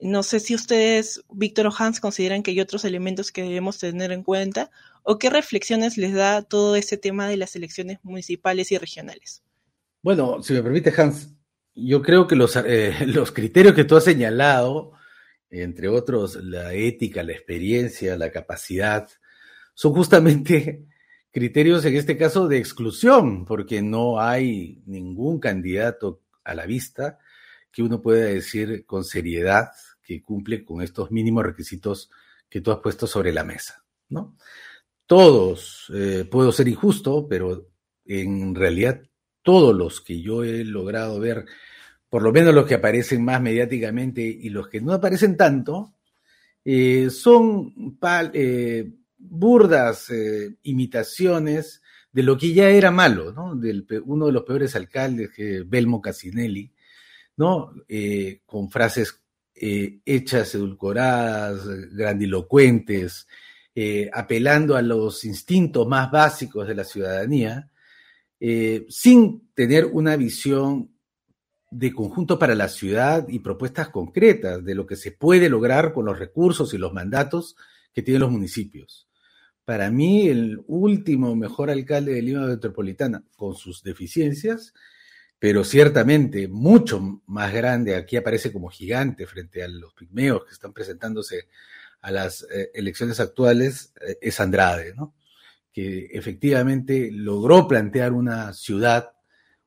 No 0.00 0.22
sé 0.22 0.38
si 0.38 0.54
ustedes, 0.54 1.24
Víctor 1.28 1.66
o 1.66 1.72
Hans, 1.76 1.98
consideran 1.98 2.44
que 2.44 2.52
hay 2.52 2.60
otros 2.60 2.84
elementos 2.84 3.32
que 3.32 3.42
debemos 3.42 3.78
tener 3.78 4.12
en 4.12 4.22
cuenta 4.22 4.70
o 5.04 5.18
qué 5.18 5.30
reflexiones 5.30 5.96
les 5.96 6.14
da 6.14 6.42
todo 6.42 6.74
ese 6.74 6.96
tema 6.96 7.28
de 7.28 7.36
las 7.36 7.54
elecciones 7.54 7.98
municipales 8.02 8.72
y 8.72 8.78
regionales. 8.78 9.44
Bueno, 10.02 10.42
si 10.42 10.54
me 10.54 10.62
permite, 10.62 10.92
Hans, 10.96 11.30
yo 11.74 12.02
creo 12.02 12.26
que 12.26 12.34
los, 12.34 12.56
eh, 12.56 12.94
los 13.06 13.30
criterios 13.30 13.74
que 13.74 13.84
tú 13.84 13.96
has 13.96 14.04
señalado, 14.04 14.92
entre 15.50 15.88
otros 15.88 16.36
la 16.36 16.72
ética, 16.72 17.22
la 17.22 17.32
experiencia, 17.32 18.16
la 18.16 18.32
capacidad, 18.32 19.08
son 19.74 19.92
justamente 19.92 20.86
criterios 21.30 21.84
en 21.84 21.96
este 21.96 22.16
caso 22.16 22.48
de 22.48 22.58
exclusión, 22.58 23.44
porque 23.44 23.82
no 23.82 24.20
hay 24.20 24.82
ningún 24.86 25.38
candidato 25.38 26.22
a 26.44 26.54
la 26.54 26.64
vista 26.64 27.18
que 27.70 27.82
uno 27.82 28.00
pueda 28.00 28.24
decir 28.26 28.86
con 28.86 29.04
seriedad 29.04 29.70
que 30.02 30.22
cumple 30.22 30.64
con 30.64 30.80
estos 30.80 31.10
mínimos 31.10 31.44
requisitos 31.44 32.10
que 32.48 32.60
tú 32.60 32.70
has 32.70 32.78
puesto 32.78 33.06
sobre 33.06 33.32
la 33.32 33.42
mesa, 33.42 33.84
¿no? 34.08 34.36
Todos, 35.06 35.92
eh, 35.94 36.26
puedo 36.30 36.50
ser 36.50 36.68
injusto, 36.68 37.26
pero 37.28 37.68
en 38.06 38.54
realidad 38.54 39.02
todos 39.42 39.76
los 39.76 40.00
que 40.00 40.22
yo 40.22 40.44
he 40.44 40.64
logrado 40.64 41.20
ver, 41.20 41.44
por 42.08 42.22
lo 42.22 42.32
menos 42.32 42.54
los 42.54 42.66
que 42.66 42.74
aparecen 42.74 43.22
más 43.22 43.40
mediáticamente 43.42 44.22
y 44.22 44.48
los 44.48 44.68
que 44.68 44.80
no 44.80 44.94
aparecen 44.94 45.36
tanto, 45.36 45.92
eh, 46.64 47.10
son 47.10 47.98
eh, 48.32 48.90
burdas 49.18 50.10
imitaciones 50.62 51.82
de 52.10 52.22
lo 52.22 52.38
que 52.38 52.54
ya 52.54 52.70
era 52.70 52.90
malo, 52.90 53.32
¿no? 53.32 53.60
Uno 54.04 54.26
de 54.26 54.32
los 54.32 54.44
peores 54.44 54.74
alcaldes, 54.74 55.30
Belmo 55.66 56.00
Casinelli, 56.00 56.72
¿no? 57.36 57.74
Con 58.46 58.70
frases 58.70 59.20
hechas, 59.54 60.54
edulcoradas, 60.54 61.66
grandilocuentes, 61.92 63.26
eh, 63.74 64.10
apelando 64.12 64.76
a 64.76 64.82
los 64.82 65.24
instintos 65.24 65.86
más 65.86 66.10
básicos 66.10 66.66
de 66.68 66.74
la 66.74 66.84
ciudadanía, 66.84 67.70
sin 68.88 69.48
tener 69.54 69.86
una 69.86 70.16
visión 70.16 70.94
de 71.70 71.92
conjunto 71.92 72.38
para 72.38 72.54
la 72.54 72.68
ciudad 72.68 73.26
y 73.28 73.40
propuestas 73.40 73.88
concretas 73.88 74.64
de 74.64 74.74
lo 74.74 74.86
que 74.86 74.94
se 74.94 75.10
puede 75.10 75.48
lograr 75.48 75.92
con 75.92 76.04
los 76.04 76.18
recursos 76.18 76.72
y 76.72 76.78
los 76.78 76.92
mandatos 76.92 77.56
que 77.92 78.02
tienen 78.02 78.20
los 78.20 78.30
municipios. 78.30 79.08
Para 79.64 79.90
mí, 79.90 80.28
el 80.28 80.62
último 80.66 81.34
mejor 81.34 81.70
alcalde 81.70 82.12
de 82.12 82.22
Lima 82.22 82.46
Metropolitana, 82.46 83.24
con 83.34 83.54
sus 83.56 83.82
deficiencias, 83.82 84.72
pero 85.38 85.64
ciertamente 85.64 86.46
mucho 86.46 87.22
más 87.26 87.52
grande, 87.52 87.96
aquí 87.96 88.16
aparece 88.16 88.52
como 88.52 88.68
gigante 88.68 89.26
frente 89.26 89.64
a 89.64 89.68
los 89.68 89.94
pigmeos 89.94 90.44
que 90.44 90.52
están 90.52 90.72
presentándose 90.72 91.48
a 92.04 92.10
las 92.10 92.46
eh, 92.54 92.70
elecciones 92.74 93.18
actuales, 93.18 93.94
eh, 94.06 94.18
es 94.20 94.38
Andrade, 94.38 94.94
¿no? 94.94 95.14
que 95.72 96.10
efectivamente 96.12 97.08
logró 97.10 97.66
plantear 97.66 98.12
una 98.12 98.52
ciudad, 98.52 99.12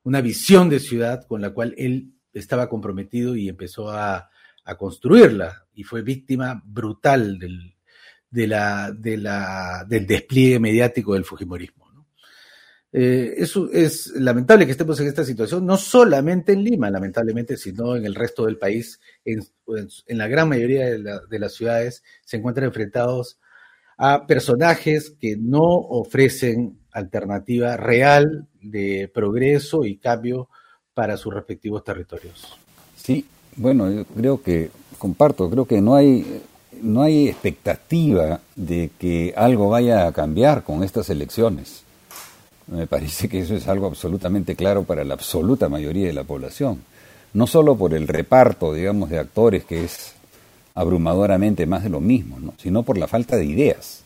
una 0.04 0.22
visión 0.22 0.70
de 0.70 0.80
ciudad 0.80 1.26
con 1.28 1.42
la 1.42 1.50
cual 1.50 1.74
él 1.78 2.14
estaba 2.32 2.70
comprometido 2.70 3.36
y 3.36 3.50
empezó 3.50 3.90
a, 3.90 4.30
construirla 4.78 5.66
y 5.74 5.84
fue 5.84 6.02
víctima 6.02 6.62
brutal 6.66 7.40
del, 7.40 7.74
de 8.30 8.48
la, 8.48 8.92
de 8.92 9.16
la, 9.16 9.86
del 9.88 10.06
despliegue 10.06 10.60
mediático 10.60 11.14
del 11.14 11.24
Fujimorismo. 11.24 11.87
Eh, 12.94 13.36
es, 13.74 14.08
lamentable 14.16 14.66
que 14.66 14.72
estemos 14.72 15.00
en 15.00 15.08
esta 15.08 15.26
situación, 15.26 15.66
no 15.66 15.78
solamente 15.78 16.54
en 16.54 16.64
Lima, 16.64 16.90
lamentablemente, 16.90 17.58
sino 17.58 17.96
en 17.96 18.06
el 18.06 18.16
resto 18.16 18.46
del 18.46 18.58
país. 18.58 19.00
En, 19.26 19.46
la 20.08 20.28
gran 20.28 20.50
mayoría 20.50 20.86
de, 20.86 21.40
las 21.40 21.54
ciudades 21.54 22.04
se 22.24 22.38
encuentran 22.38 22.68
enfrentados 22.68 23.40
a 23.98 24.26
personajes 24.26 25.16
que 25.20 25.36
no 25.38 25.64
ofrecen 25.64 26.80
alternativa 26.92 27.78
real 27.78 28.48
de 28.62 29.10
progreso 29.14 29.86
y 29.86 29.98
cambio 29.98 30.50
para 30.94 31.18
sus 31.18 31.34
respectivos 31.34 31.84
territorios. 31.84 32.58
Sí, 32.96 33.26
bueno, 33.56 33.92
yo 33.92 34.06
creo 34.06 34.42
que 34.42 34.70
comparto, 34.98 35.50
creo 35.50 35.66
que 35.66 35.82
no 35.82 35.96
hay 35.96 36.42
no 36.82 37.02
hay 37.02 37.28
expectativa 37.28 38.40
de 38.56 38.92
que 39.00 39.34
algo 39.36 39.70
vaya 39.70 40.06
a 40.06 40.12
cambiar 40.12 40.64
con 40.64 40.84
estas 40.84 41.10
elecciones. 41.10 41.84
Me 42.68 42.86
parece 42.86 43.30
que 43.30 43.40
eso 43.40 43.56
es 43.56 43.68
algo 43.68 43.88
absolutamente 43.88 44.56
claro 44.56 44.84
para 44.84 45.04
la 45.04 45.14
absoluta 45.14 45.70
mayoría 45.70 46.08
de 46.08 46.14
la 46.14 46.26
población. 46.26 46.82
No 47.34 47.48
solo 47.48 47.78
por 47.78 47.94
el 47.94 48.08
reparto, 48.08 48.74
digamos, 48.74 49.10
de 49.10 49.20
actores, 49.20 49.64
que 49.64 49.86
es 49.86 50.14
abrumadoramente 50.76 51.66
más 51.66 51.84
de 51.84 51.90
lo 51.90 52.02
mismo, 52.02 52.54
sino 52.58 52.84
por 52.84 52.98
la 52.98 53.08
falta 53.08 53.36
de 53.36 53.46
ideas. 53.46 54.04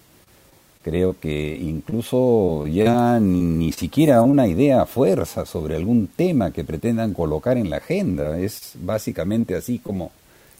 Creo 0.83 1.15
que 1.19 1.57
incluso 1.61 2.65
ya 2.65 3.19
ni, 3.19 3.71
siquiera 3.71 4.21
una 4.21 4.47
idea 4.47 4.81
a 4.81 4.85
fuerza 4.85 5.45
sobre 5.45 5.75
algún 5.75 6.07
tema 6.07 6.51
que 6.51 6.63
pretendan 6.63 7.13
colocar 7.13 7.57
en 7.57 7.69
la 7.69 7.77
agenda. 7.77 8.39
Es 8.39 8.73
básicamente 8.75 9.55
así 9.55 9.79
como, 9.79 10.11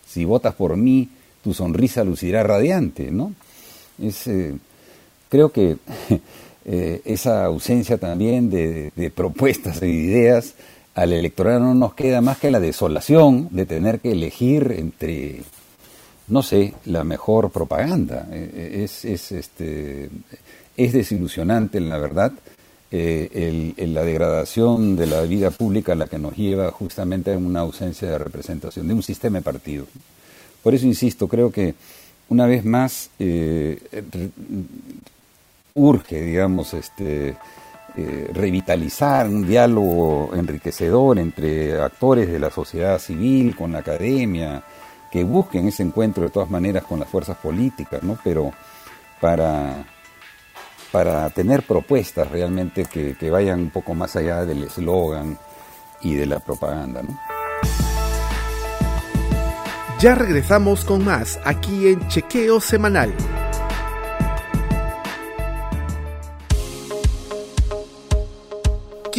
si 0.06 0.26
votas 0.26 0.54
por 0.54 0.76
mí, 0.76 1.10
tu 1.44 1.54
sonrisa 1.54 2.04
lucirá 2.04 2.44
radiante, 2.44 3.10
¿no? 3.10 3.34
Es, 4.00 4.28
eh, 4.28 4.56
creo 5.30 5.52
que 5.52 5.78
Eh, 6.64 7.02
esa 7.06 7.46
ausencia 7.46 7.98
también 7.98 8.50
de, 8.50 9.12
propuestas 9.16 9.82
e 9.82 9.88
ideas, 9.88 10.54
al 10.94 11.14
electorado 11.14 11.60
no 11.60 11.74
nos 11.74 11.94
queda 11.96 12.22
más 12.22 12.38
que 12.38 12.52
la 12.52 12.60
desolación 12.60 13.48
de 13.52 13.66
tener 13.66 14.00
que 14.00 14.12
elegir 14.12 14.76
entre, 14.78 15.42
no 16.28 16.44
sé, 16.44 16.74
la 16.86 17.04
mejor 17.04 17.50
propaganda. 17.50 18.28
Eh, 18.32 18.52
eh, 18.54 18.84
es, 18.84 19.06
es, 19.06 19.32
este, 19.32 20.10
es 20.78 20.94
desilusionante, 20.94 21.80
la 21.80 21.98
verdad, 21.98 22.32
la 22.92 24.04
degradación 24.04 24.98
de 24.98 25.08
la 25.08 25.22
vida 25.22 25.50
pública 25.50 25.94
a 25.94 25.96
la 25.96 26.08
que 26.08 26.20
nos 26.20 26.36
lleva 26.36 26.70
justamente 26.72 27.34
a 27.34 27.38
una 27.38 27.62
ausencia 27.62 28.10
de 28.10 28.18
representación, 28.18 28.88
de 28.88 28.94
un 28.94 29.02
sistema 29.02 29.40
de 29.40 29.44
partido. 29.44 29.86
Por 30.62 30.76
eso 30.76 30.86
insisto, 30.86 31.30
creo 31.30 31.52
que 31.52 31.74
una 32.28 32.46
vez 32.46 32.66
más 32.66 33.10
urge, 35.76 36.22
digamos, 36.22 36.74
este, 36.74 37.36
eh, 37.98 38.30
revitalizar 38.34 39.28
un 39.28 39.46
diálogo 39.46 40.32
enriquecedor 40.34 41.20
entre 41.20 41.82
actores 41.82 42.32
de 42.32 42.40
la 42.40 42.50
sociedad 42.50 43.00
civil 43.00 43.56
con 43.56 43.74
la 43.74 43.80
academia, 43.80 44.64
que 45.12 45.24
busquen 45.24 45.68
ese 45.68 45.84
encuentro 45.84 46.24
de 46.24 46.30
todas 46.30 46.50
maneras 46.50 46.84
con 46.84 47.00
las 47.00 47.10
fuerzas 47.10 47.38
políticas, 47.38 48.02
¿no? 48.02 48.18
Pero 48.24 48.54
para, 49.20 49.84
para 50.92 51.30
tener 51.32 51.64
propuestas 51.64 52.32
realmente 52.32 52.86
que, 52.86 53.16
que 53.18 53.30
vayan 53.30 53.60
un 53.60 53.70
poco 53.72 53.94
más 53.94 54.16
allá 54.16 54.46
del 54.46 54.64
eslogan 54.64 55.38
y 56.02 56.16
de 56.16 56.26
la 56.26 56.40
propaganda, 56.40 57.04
¿no? 57.04 57.20
Ya 60.00 60.16
regresamos 60.16 60.84
con 60.84 61.06
más 61.06 61.40
aquí 61.44 61.90
en 61.90 62.08
Chequeo 62.08 62.60
Semanal. 62.60 63.14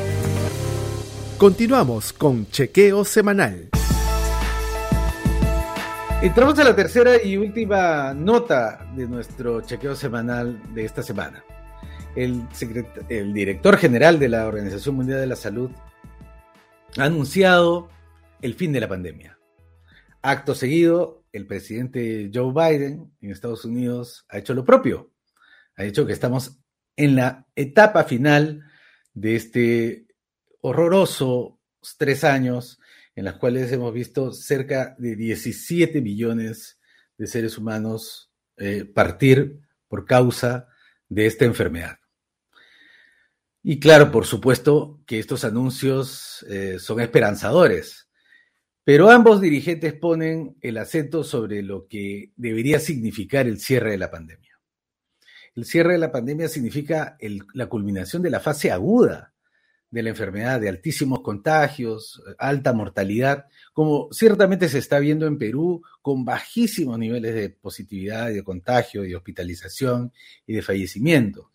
Continuamos 1.38 2.12
con 2.12 2.50
Chequeo 2.50 3.06
Semanal. 3.06 3.70
Entramos 6.22 6.60
a 6.60 6.66
la 6.66 6.76
tercera 6.76 7.24
y 7.24 7.38
última 7.38 8.14
nota 8.14 8.92
de 8.94 9.08
nuestro 9.08 9.62
chequeo 9.62 9.96
semanal 9.96 10.62
de 10.74 10.84
esta 10.84 11.02
semana 11.02 11.46
el, 12.16 12.48
el 13.10 13.34
director 13.34 13.78
general 13.78 14.20
de 14.20 14.30
la 14.30 14.48
Organización 14.48 14.96
Mundial 14.96 15.20
de 15.20 15.28
la 15.28 15.36
Salud 15.36 15.70
ha 16.98 17.04
anunciado 17.04 17.90
el 18.42 18.54
fin 18.56 18.72
de 18.72 18.80
la 18.80 18.88
pandemia. 18.88 19.38
Acto 20.22 20.56
seguido, 20.56 21.24
el 21.32 21.46
presidente 21.46 22.32
Joe 22.34 22.52
Biden 22.54 23.12
en 23.22 23.32
Estados 23.32 23.66
Unidos 23.66 24.26
ha 24.30 24.38
hecho 24.38 24.54
lo 24.54 24.66
propio. 24.66 25.12
Ha 25.76 25.84
dicho 25.84 26.06
que 26.06 26.14
estamos 26.14 26.60
en 26.96 27.16
la 27.16 27.46
etapa 27.56 28.06
final 28.06 28.64
de 29.14 29.36
este 29.36 30.08
horroroso 30.62 31.60
tres 31.98 32.24
años 32.24 32.80
en 33.16 33.26
los 33.26 33.36
cuales 33.36 33.72
hemos 33.72 33.94
visto 33.94 34.32
cerca 34.32 34.96
de 34.98 35.16
17 35.16 36.02
millones 36.02 36.80
de 37.18 37.28
seres 37.28 37.58
humanos 37.58 38.32
eh, 38.58 38.86
partir 38.86 39.62
por 39.88 40.06
causa 40.06 40.68
de 41.08 41.26
esta 41.26 41.46
enfermedad. 41.46 42.00
Y 43.68 43.80
claro, 43.80 44.12
por 44.12 44.28
supuesto 44.28 45.02
que 45.08 45.18
estos 45.18 45.44
anuncios 45.44 46.46
eh, 46.48 46.78
son 46.78 47.02
esperanzadores, 47.02 48.08
pero 48.84 49.10
ambos 49.10 49.42
dirigentes 49.42 49.94
ponen 49.94 50.56
el 50.62 50.78
acento 50.78 51.24
sobre 51.24 51.64
lo 51.64 51.88
que 51.88 52.32
debería 52.36 52.80
significar 52.80 53.48
el 53.48 53.60
cierre 53.60 53.90
de 53.90 53.98
la 53.98 54.12
pandemia. 54.12 54.60
El 55.56 55.66
cierre 55.66 55.94
de 55.94 55.98
la 55.98 56.12
pandemia 56.12 56.48
significa 56.48 57.18
la 57.56 57.66
culminación 57.66 58.22
de 58.22 58.30
la 58.30 58.40
fase 58.40 58.70
aguda 58.72 59.34
de 59.90 60.04
la 60.04 60.10
enfermedad, 60.10 60.62
de 60.62 60.70
altísimos 60.70 61.22
contagios, 61.22 62.22
alta 62.38 62.72
mortalidad, 62.72 63.46
como 63.74 64.10
ciertamente 64.12 64.70
se 64.70 64.78
está 64.78 65.00
viendo 65.00 65.26
en 65.26 65.40
Perú, 65.40 65.82
con 66.04 66.24
bajísimos 66.24 67.00
niveles 67.00 67.34
de 67.34 67.50
positividad, 67.50 68.28
de 68.28 68.44
contagio, 68.44 69.02
de 69.02 69.16
hospitalización 69.16 70.14
y 70.46 70.54
de 70.54 70.62
fallecimiento. 70.62 71.55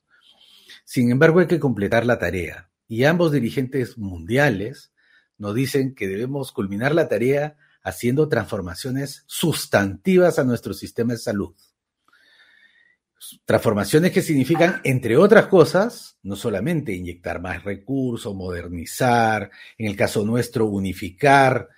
Sin 0.91 1.13
embargo, 1.13 1.39
hay 1.39 1.47
que 1.47 1.61
completar 1.61 2.05
la 2.05 2.19
tarea 2.19 2.69
y 2.89 3.05
ambos 3.05 3.31
dirigentes 3.31 3.97
mundiales 3.97 4.93
nos 5.39 5.55
dicen 5.55 5.95
que 5.95 6.09
debemos 6.09 6.51
culminar 6.51 6.97
la 6.97 7.09
tarea 7.09 7.57
haciendo 7.81 8.29
transformaciones 8.29 9.23
sustantivas 9.29 10.41
a 10.41 10.45
nuestro 10.45 10.75
sistema 10.75 11.13
de 11.13 11.21
salud. 11.21 11.55
Transformaciones 13.45 14.11
que 14.11 14.21
significan, 14.21 14.81
entre 14.83 15.17
otras 15.17 15.47
cosas, 15.47 16.19
no 16.25 16.35
solamente 16.35 16.93
inyectar 16.93 17.41
más 17.41 17.63
recursos, 17.63 18.35
modernizar, 18.35 19.53
en 19.79 19.87
el 19.87 19.95
caso 19.95 20.25
nuestro, 20.25 20.67
unificar, 20.67 21.69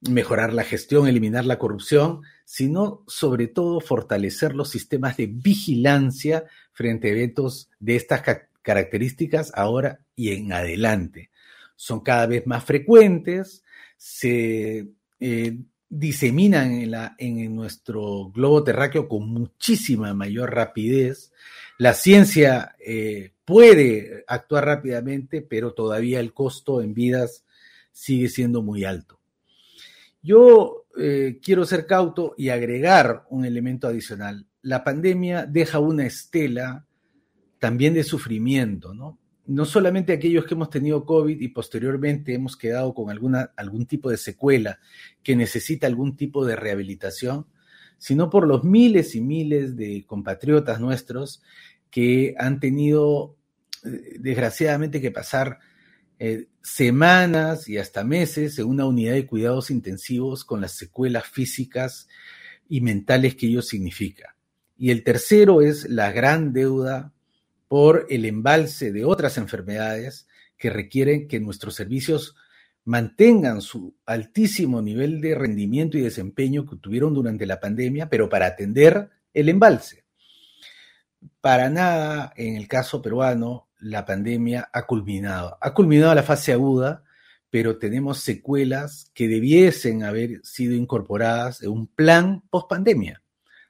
mejorar 0.00 0.52
la 0.52 0.64
gestión, 0.64 1.06
eliminar 1.06 1.44
la 1.44 1.60
corrupción, 1.60 2.22
sino 2.44 3.04
sobre 3.06 3.46
todo 3.46 3.78
fortalecer 3.78 4.56
los 4.56 4.70
sistemas 4.70 5.16
de 5.16 5.28
vigilancia 5.28 6.46
frente 6.72 7.06
a 7.06 7.12
eventos 7.12 7.70
de 7.78 7.94
estas 7.94 8.22
características 8.66 9.52
ahora 9.54 10.00
y 10.16 10.32
en 10.32 10.52
adelante. 10.52 11.30
Son 11.76 12.00
cada 12.00 12.26
vez 12.26 12.48
más 12.48 12.64
frecuentes, 12.64 13.62
se 13.96 14.88
eh, 15.20 15.58
diseminan 15.88 16.72
en, 16.72 16.90
la, 16.90 17.14
en 17.16 17.54
nuestro 17.54 18.30
globo 18.30 18.64
terráqueo 18.64 19.08
con 19.08 19.28
muchísima 19.28 20.12
mayor 20.14 20.52
rapidez. 20.52 21.32
La 21.78 21.94
ciencia 21.94 22.74
eh, 22.84 23.34
puede 23.44 24.24
actuar 24.26 24.64
rápidamente, 24.64 25.42
pero 25.42 25.72
todavía 25.72 26.18
el 26.18 26.34
costo 26.34 26.82
en 26.82 26.92
vidas 26.92 27.44
sigue 27.92 28.28
siendo 28.28 28.62
muy 28.62 28.84
alto. 28.84 29.20
Yo 30.22 30.86
eh, 30.98 31.38
quiero 31.40 31.64
ser 31.64 31.86
cauto 31.86 32.34
y 32.36 32.48
agregar 32.48 33.26
un 33.30 33.44
elemento 33.44 33.86
adicional. 33.86 34.44
La 34.60 34.82
pandemia 34.82 35.46
deja 35.46 35.78
una 35.78 36.04
estela 36.04 36.85
también 37.58 37.94
de 37.94 38.04
sufrimiento, 38.04 38.94
¿no? 38.94 39.18
No 39.46 39.64
solamente 39.64 40.12
aquellos 40.12 40.44
que 40.44 40.54
hemos 40.54 40.70
tenido 40.70 41.04
COVID 41.04 41.40
y 41.40 41.48
posteriormente 41.48 42.34
hemos 42.34 42.56
quedado 42.56 42.92
con 42.94 43.10
alguna, 43.10 43.52
algún 43.56 43.86
tipo 43.86 44.10
de 44.10 44.16
secuela 44.16 44.80
que 45.22 45.36
necesita 45.36 45.86
algún 45.86 46.16
tipo 46.16 46.44
de 46.44 46.56
rehabilitación, 46.56 47.46
sino 47.98 48.28
por 48.28 48.46
los 48.46 48.64
miles 48.64 49.14
y 49.14 49.20
miles 49.20 49.76
de 49.76 50.04
compatriotas 50.04 50.80
nuestros 50.80 51.42
que 51.90 52.34
han 52.38 52.58
tenido, 52.58 53.36
eh, 53.84 54.16
desgraciadamente, 54.18 55.00
que 55.00 55.12
pasar 55.12 55.60
eh, 56.18 56.48
semanas 56.62 57.68
y 57.68 57.78
hasta 57.78 58.02
meses 58.02 58.58
en 58.58 58.66
una 58.66 58.86
unidad 58.86 59.12
de 59.12 59.26
cuidados 59.26 59.70
intensivos 59.70 60.44
con 60.44 60.60
las 60.60 60.72
secuelas 60.72 61.24
físicas 61.28 62.08
y 62.68 62.80
mentales 62.80 63.36
que 63.36 63.46
ello 63.46 63.62
significa. 63.62 64.34
Y 64.76 64.90
el 64.90 65.04
tercero 65.04 65.62
es 65.62 65.88
la 65.88 66.12
gran 66.12 66.52
deuda 66.52 67.12
por 67.68 68.06
el 68.10 68.24
embalse 68.24 68.92
de 68.92 69.04
otras 69.04 69.38
enfermedades 69.38 70.28
que 70.56 70.70
requieren 70.70 71.28
que 71.28 71.40
nuestros 71.40 71.74
servicios 71.74 72.34
mantengan 72.84 73.60
su 73.60 73.96
altísimo 74.06 74.80
nivel 74.80 75.20
de 75.20 75.34
rendimiento 75.34 75.98
y 75.98 76.02
desempeño 76.02 76.66
que 76.66 76.76
tuvieron 76.76 77.14
durante 77.14 77.44
la 77.44 77.58
pandemia, 77.58 78.08
pero 78.08 78.28
para 78.28 78.46
atender 78.46 79.10
el 79.34 79.48
embalse. 79.48 80.04
Para 81.40 81.68
nada, 81.68 82.32
en 82.36 82.56
el 82.56 82.68
caso 82.68 83.02
peruano, 83.02 83.68
la 83.80 84.04
pandemia 84.04 84.70
ha 84.72 84.86
culminado. 84.86 85.58
Ha 85.60 85.74
culminado 85.74 86.14
la 86.14 86.22
fase 86.22 86.52
aguda, 86.52 87.02
pero 87.50 87.78
tenemos 87.78 88.20
secuelas 88.20 89.10
que 89.14 89.28
debiesen 89.28 90.04
haber 90.04 90.40
sido 90.44 90.74
incorporadas 90.74 91.62
en 91.62 91.70
un 91.70 91.86
plan 91.88 92.42
post 92.50 92.68
pandemia. 92.68 93.22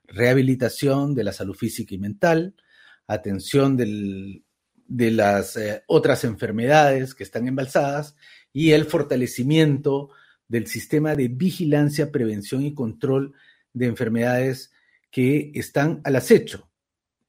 Rehabilitación 0.04 1.14
de 1.14 1.24
la 1.24 1.32
salud 1.32 1.54
física 1.54 1.94
y 1.94 1.98
mental, 1.98 2.54
atención 3.06 3.76
de 3.76 5.10
las 5.10 5.56
eh, 5.56 5.82
otras 5.86 6.24
enfermedades 6.24 7.14
que 7.14 7.24
están 7.24 7.48
embalsadas 7.48 8.16
y 8.52 8.72
el 8.72 8.84
fortalecimiento 8.84 10.10
del 10.48 10.66
sistema 10.66 11.14
de 11.14 11.28
vigilancia, 11.28 12.12
prevención 12.12 12.62
y 12.62 12.74
control 12.74 13.34
de 13.72 13.86
enfermedades 13.86 14.72
que 15.10 15.52
están 15.54 16.00
al 16.04 16.16
acecho. 16.16 16.70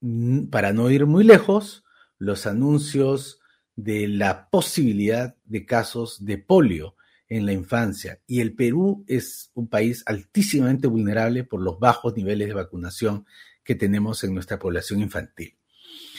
Mm, 0.02 0.48
para 0.48 0.74
no 0.74 0.90
ir 0.90 1.06
muy 1.06 1.24
lejos, 1.24 1.84
los 2.18 2.46
anuncios 2.46 3.40
de 3.76 4.08
la 4.08 4.50
posibilidad 4.50 5.36
de 5.46 5.66
casos 5.66 6.24
de 6.26 6.38
polio 6.38 6.96
en 7.30 7.46
la 7.46 7.54
infancia. 7.54 8.22
Y 8.26 8.40
el 8.42 8.56
Perú 8.56 9.04
es 9.08 9.52
un 9.54 9.68
país 9.68 10.04
altísimamente 10.06 10.88
vulnerable 10.88 11.44
por 11.44 11.62
los 11.62 11.80
bajos 11.80 12.16
niveles 12.16 12.48
de 12.48 12.54
vacunación 12.54 13.26
que 13.63 13.76
tenemos 13.76 14.24
en 14.24 14.34
nuestra 14.34 14.58
población 14.58 15.02
infantil. 15.02 15.57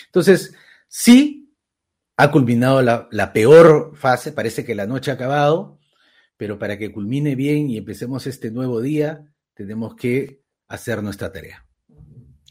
Entonces, 0.08 0.54
sí, 0.88 1.54
ha 2.16 2.30
culminado 2.32 2.82
la, 2.82 3.32
peor 3.32 3.92
fase, 3.96 4.32
parece 4.32 4.64
que 4.64 4.74
la 4.74 4.86
noche 4.86 5.10
ha 5.10 5.14
acabado, 5.14 5.78
pero 6.36 6.58
para 6.58 6.76
que 6.76 6.90
culmine 6.90 7.36
bien 7.36 7.70
y 7.70 7.76
empecemos 7.76 8.26
este 8.26 8.50
nuevo 8.50 8.80
día, 8.80 9.32
tenemos 9.54 9.94
que 9.94 10.42
hacer 10.66 11.02
nuestra 11.02 11.30
tarea. 11.32 11.64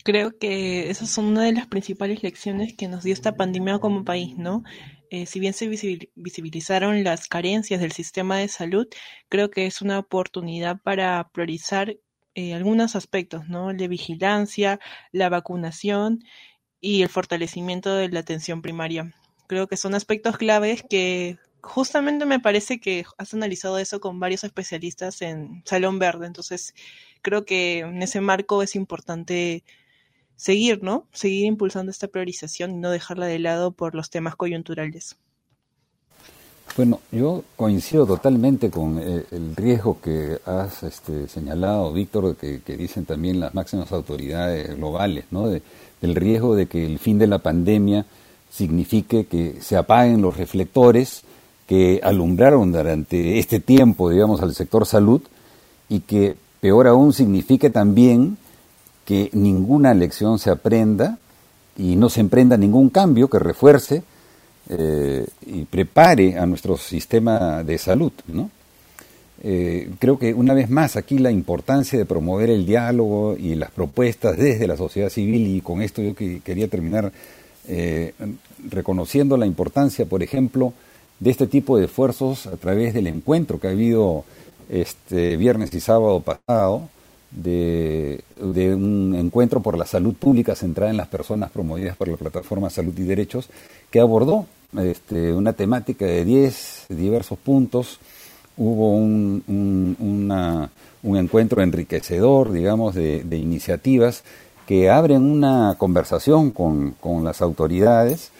Creo 0.06 0.38
que 0.38 0.90
esas 0.90 1.10
son 1.10 1.26
una 1.26 1.44
de 1.44 1.52
las 1.52 1.68
principales 1.68 2.24
lecciones 2.24 2.76
que 2.78 2.88
nos 2.88 3.04
dio 3.04 3.12
esta 3.12 3.36
pandemia 3.36 3.80
como 3.80 4.06
país, 4.06 4.38
¿no? 4.38 4.64
Eh, 5.10 5.26
si 5.26 5.42
bien 5.42 5.54
se 5.54 5.68
visibilizaron 5.68 7.04
las 7.04 7.28
carencias 7.28 7.82
del 7.82 7.92
sistema 7.92 8.38
de 8.38 8.48
salud, 8.48 8.88
creo 9.28 9.50
que 9.50 9.66
es 9.66 9.82
una 9.82 10.00
oportunidad 10.00 10.80
para 10.82 11.30
priorizar 11.34 11.98
eh, 12.36 12.54
algunos 12.54 12.96
aspectos, 12.96 13.50
¿no? 13.50 13.74
La 13.74 13.88
vigilancia, 13.88 14.80
la 15.12 15.28
vacunación 15.28 16.20
y 16.82 17.02
el 17.02 17.10
fortalecimiento 17.10 17.94
de 17.96 18.10
la 18.10 18.20
atención 18.20 18.62
primaria. 18.62 19.14
Creo 19.48 19.68
que 19.68 19.78
son 19.78 19.96
aspectos 19.96 20.38
claves 20.38 20.84
que 20.88 21.38
justamente 21.62 22.26
me 22.26 22.40
parece 22.40 22.80
que 22.80 23.06
has 23.18 23.34
analizado 23.34 23.78
eso 23.78 24.00
con 24.00 24.20
varios 24.20 24.44
especialistas 24.44 25.22
en 25.22 25.64
Salón 25.66 26.00
Verde, 26.00 26.28
entonces 26.28 26.74
creo 27.22 27.46
que 27.46 27.80
en 27.80 28.02
ese 28.02 28.22
marco 28.22 28.64
es 28.64 28.76
importante 28.76 29.64
seguir, 30.36 30.84
¿no? 30.84 31.08
Seguir 31.12 31.46
impulsando 31.46 31.92
esta 31.92 32.08
priorización 32.08 32.72
y 32.72 32.76
no 32.76 32.92
dejarla 32.92 33.26
de 33.26 33.40
lado 33.40 33.72
por 33.72 33.96
los 33.96 34.10
temas 34.10 34.36
coyunturales. 34.36 35.18
Bueno, 36.76 37.00
yo 37.12 37.44
coincido 37.56 38.06
totalmente 38.06 38.70
con 38.70 39.00
eh, 39.00 39.26
el 39.32 39.56
riesgo 39.56 40.00
que 40.00 40.38
has 40.46 40.84
este, 40.84 41.28
señalado, 41.28 41.92
Víctor, 41.92 42.36
que, 42.36 42.62
que, 42.62 42.78
dicen 42.78 43.06
también 43.06 43.40
las 43.40 43.56
máximas 43.56 43.92
autoridades 43.92 44.76
globales, 44.76 45.26
¿no? 45.32 45.50
Del 46.02 46.16
riesgo 46.16 46.56
de 46.56 46.68
que 46.68 46.86
el 46.86 47.00
fin 47.00 47.18
de 47.18 47.28
la 47.28 47.40
pandemia 47.40 48.06
signifique 48.50 49.26
que 49.26 49.58
se 49.62 49.78
apaguen 49.78 50.22
los 50.22 50.38
reflectores 50.38 51.24
que 51.68 52.00
alumbraron 52.02 52.72
durante 52.72 53.40
este 53.40 53.60
tiempo, 53.60 54.10
digamos, 54.10 54.42
al 54.42 54.56
sector 54.56 54.86
salud 54.86 55.22
y 55.90 56.00
que, 56.00 56.36
peor 56.62 56.88
aún, 56.88 57.14
signifique 57.14 57.70
también 57.70 58.38
que 59.06 59.30
ninguna 59.34 59.94
lección 59.94 60.40
se 60.40 60.50
aprenda 60.50 61.18
y 61.78 61.96
no 61.96 62.10
se 62.10 62.22
emprenda 62.22 62.58
ningún 62.58 62.90
cambio 62.90 63.30
que 63.30 63.40
refuerce 63.40 64.04
eh, 64.70 65.28
y 65.46 65.66
prepare 65.66 66.38
a 66.38 66.46
nuestro 66.46 66.78
sistema 66.78 67.64
de 67.64 67.78
salud. 67.78 68.12
¿no? 68.28 68.50
Eh, 69.44 69.92
creo 70.00 70.18
que 70.18 70.34
una 70.34 70.54
vez 70.54 70.70
más 70.70 70.96
aquí 70.96 71.20
la 71.20 71.30
importancia 71.30 71.98
de 71.98 72.06
promover 72.06 72.50
el 72.50 72.66
diálogo 72.66 73.36
y 73.38 73.56
las 73.56 73.70
propuestas 73.70 74.36
desde 74.36 74.68
la 74.68 74.78
sociedad 74.78 75.10
civil 75.10 75.56
y 75.56 75.62
con 75.62 75.82
esto 75.82 76.02
yo 76.02 76.16
quería 76.16 76.68
terminar 76.68 77.12
eh, 77.68 78.14
reconociendo 78.70 79.38
la 79.38 79.46
importancia, 79.46 80.06
por 80.06 80.24
ejemplo, 80.24 80.74
de 81.20 81.30
este 81.30 81.48
tipo 81.48 81.78
de 81.78 81.86
esfuerzos 81.86 82.48
a 82.48 82.58
través 82.58 82.94
del 82.94 83.08
encuentro 83.08 83.60
que 83.60 83.68
ha 83.68 83.72
habido 83.72 84.24
este 84.70 85.38
viernes 85.38 85.74
y 85.74 85.80
sábado 85.80 86.20
pasado 86.22 86.90
de, 87.32 88.24
un 88.40 89.16
encuentro 89.18 89.62
por 89.62 89.78
la 89.78 89.86
salud 89.86 90.14
pública 90.14 90.56
centrada 90.56 90.92
en 90.92 90.98
las 90.98 91.08
personas 91.08 91.52
promovidas 91.52 91.98
por 91.98 92.08
la 92.08 92.18
plataforma 92.18 92.70
Salud 92.70 92.98
y 92.98 93.04
Derechos 93.04 93.50
que 93.92 94.00
abordó 94.00 94.46
este, 94.78 95.34
una 95.34 95.54
temática 95.54 96.06
de 96.06 96.26
10 96.26 96.86
diversos 96.90 97.38
puntos 97.38 98.00
hubo 98.58 98.96
un, 98.96 99.44
un, 101.04 101.18
encuentro 101.18 101.62
enriquecedor, 101.62 102.52
digamos, 102.52 102.96
de, 102.96 103.24
iniciativas 103.32 104.24
que 104.66 104.90
abren 104.90 105.24
una 105.24 105.76
conversación 105.78 106.52
con, 106.52 106.96
las 107.24 107.42
autoridades 107.42 108.32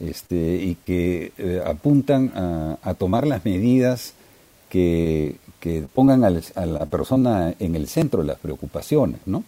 este, 0.00 0.36
y 0.36 0.76
que 0.84 1.32
eh, 1.38 1.62
apuntan 1.64 2.78
a, 2.82 2.94
tomar 2.94 3.26
las 3.26 3.44
medidas 3.44 4.14
que, 4.68 5.36
pongan 5.94 6.22
a 6.22 6.30
la 6.30 6.86
persona 6.86 7.52
en 7.58 7.74
el 7.74 7.88
centro 7.88 8.20
de 8.20 8.28
las 8.28 8.38
preocupaciones. 8.38 9.18
¿no? 9.26 9.42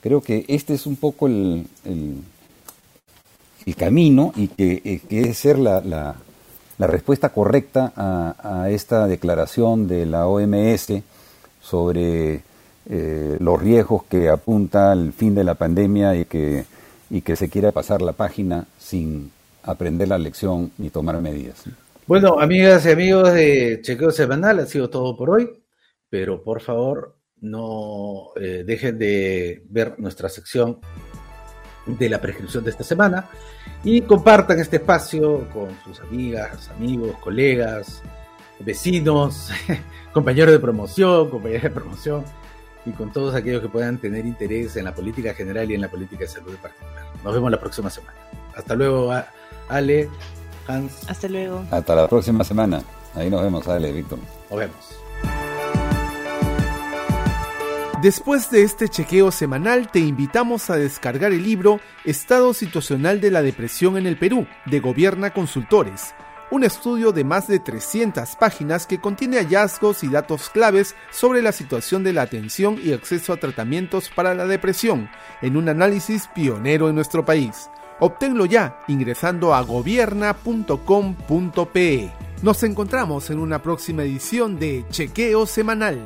Creo 0.00 0.20
que 0.20 0.44
este 0.46 0.74
es 0.74 0.86
un 0.86 0.94
poco 0.94 1.26
el, 1.26 1.66
el, 1.84 2.22
camino 3.74 4.32
y 4.36 4.48
que, 4.48 4.80
eh, 4.84 5.00
que 5.08 5.20
es 5.22 5.38
ser 5.38 5.58
la 5.58 6.14
respuesta 6.86 7.30
correcta 7.30 7.92
a, 7.96 8.70
esta 8.70 9.06
declaración 9.06 9.88
de 9.88 10.06
la 10.06 10.26
OMS 10.26 11.02
sobre 11.60 12.42
eh, 12.88 13.36
los 13.40 13.60
riesgos 13.60 14.04
que 14.04 14.28
apunta 14.28 14.92
al 14.92 15.12
fin 15.12 15.34
de 15.34 15.44
la 15.44 15.54
pandemia 15.54 16.14
y 16.14 16.24
que, 16.24 16.64
y 17.10 17.20
que 17.22 17.36
se 17.36 17.48
quiera 17.48 17.72
pasar 17.72 18.00
la 18.00 18.12
página 18.12 18.66
sin 18.78 19.32
aprender 19.64 20.08
la 20.08 20.18
lección 20.18 20.70
ni 20.78 20.90
tomar 20.90 21.20
medidas. 21.20 21.64
Bueno, 22.06 22.40
amigas 22.40 22.86
y 22.86 22.90
amigos 22.90 23.34
de 23.34 23.80
Chequeo 23.82 24.10
Semanal, 24.10 24.60
ha 24.60 24.66
sido 24.66 24.88
todo 24.88 25.16
por 25.16 25.30
hoy, 25.30 25.50
pero 26.08 26.42
por 26.42 26.62
favor 26.62 27.16
no 27.40 28.30
eh, 28.40 28.64
dejen 28.64 28.98
de 28.98 29.62
ver 29.68 29.98
nuestra 29.98 30.28
sección 30.28 30.78
de 31.96 32.08
la 32.08 32.20
prescripción 32.20 32.64
de 32.64 32.70
esta 32.70 32.84
semana 32.84 33.26
y 33.82 34.02
compartan 34.02 34.58
este 34.58 34.76
espacio 34.76 35.48
con 35.50 35.68
sus 35.84 36.00
amigas, 36.00 36.70
amigos, 36.70 37.16
colegas, 37.20 38.02
vecinos, 38.60 39.50
compañeros 40.12 40.52
de 40.52 40.58
promoción, 40.58 41.30
compañeras 41.30 41.64
de 41.64 41.70
promoción 41.70 42.24
y 42.84 42.90
con 42.92 43.12
todos 43.12 43.34
aquellos 43.34 43.62
que 43.62 43.68
puedan 43.68 43.98
tener 43.98 44.26
interés 44.26 44.76
en 44.76 44.84
la 44.84 44.94
política 44.94 45.34
general 45.34 45.70
y 45.70 45.74
en 45.74 45.80
la 45.80 45.88
política 45.88 46.24
de 46.24 46.28
salud 46.28 46.50
en 46.50 46.56
particular. 46.56 47.06
Nos 47.24 47.34
vemos 47.34 47.50
la 47.50 47.60
próxima 47.60 47.90
semana. 47.90 48.16
Hasta 48.54 48.74
luego, 48.74 49.12
Ale, 49.68 50.08
Hans. 50.66 51.08
Hasta 51.08 51.28
luego. 51.28 51.64
Hasta 51.70 51.94
la 51.94 52.08
próxima 52.08 52.44
semana. 52.44 52.82
Ahí 53.14 53.30
nos 53.30 53.42
vemos, 53.42 53.66
Ale, 53.68 53.92
Víctor. 53.92 54.18
Nos 54.50 54.58
vemos. 54.58 55.07
Después 58.02 58.50
de 58.52 58.62
este 58.62 58.88
chequeo 58.88 59.32
semanal 59.32 59.90
te 59.90 59.98
invitamos 59.98 60.70
a 60.70 60.76
descargar 60.76 61.32
el 61.32 61.42
libro 61.42 61.80
Estado 62.04 62.54
Situacional 62.54 63.20
de 63.20 63.32
la 63.32 63.42
Depresión 63.42 63.96
en 63.96 64.06
el 64.06 64.16
Perú, 64.16 64.46
de 64.66 64.78
Gobierna 64.78 65.32
Consultores, 65.32 66.14
un 66.52 66.62
estudio 66.62 67.10
de 67.10 67.24
más 67.24 67.48
de 67.48 67.58
300 67.58 68.36
páginas 68.36 68.86
que 68.86 69.00
contiene 69.00 69.38
hallazgos 69.38 70.04
y 70.04 70.08
datos 70.08 70.48
claves 70.48 70.94
sobre 71.10 71.42
la 71.42 71.50
situación 71.50 72.04
de 72.04 72.12
la 72.12 72.22
atención 72.22 72.78
y 72.80 72.92
acceso 72.92 73.32
a 73.32 73.38
tratamientos 73.38 74.10
para 74.14 74.32
la 74.32 74.46
depresión, 74.46 75.10
en 75.42 75.56
un 75.56 75.68
análisis 75.68 76.28
pionero 76.32 76.88
en 76.88 76.94
nuestro 76.94 77.24
país. 77.24 77.68
Obténlo 77.98 78.46
ya 78.46 78.78
ingresando 78.86 79.54
a 79.54 79.62
gobierna.com.pe. 79.62 82.12
Nos 82.42 82.62
encontramos 82.62 83.30
en 83.30 83.40
una 83.40 83.60
próxima 83.60 84.04
edición 84.04 84.60
de 84.60 84.84
Chequeo 84.88 85.46
Semanal. 85.46 85.98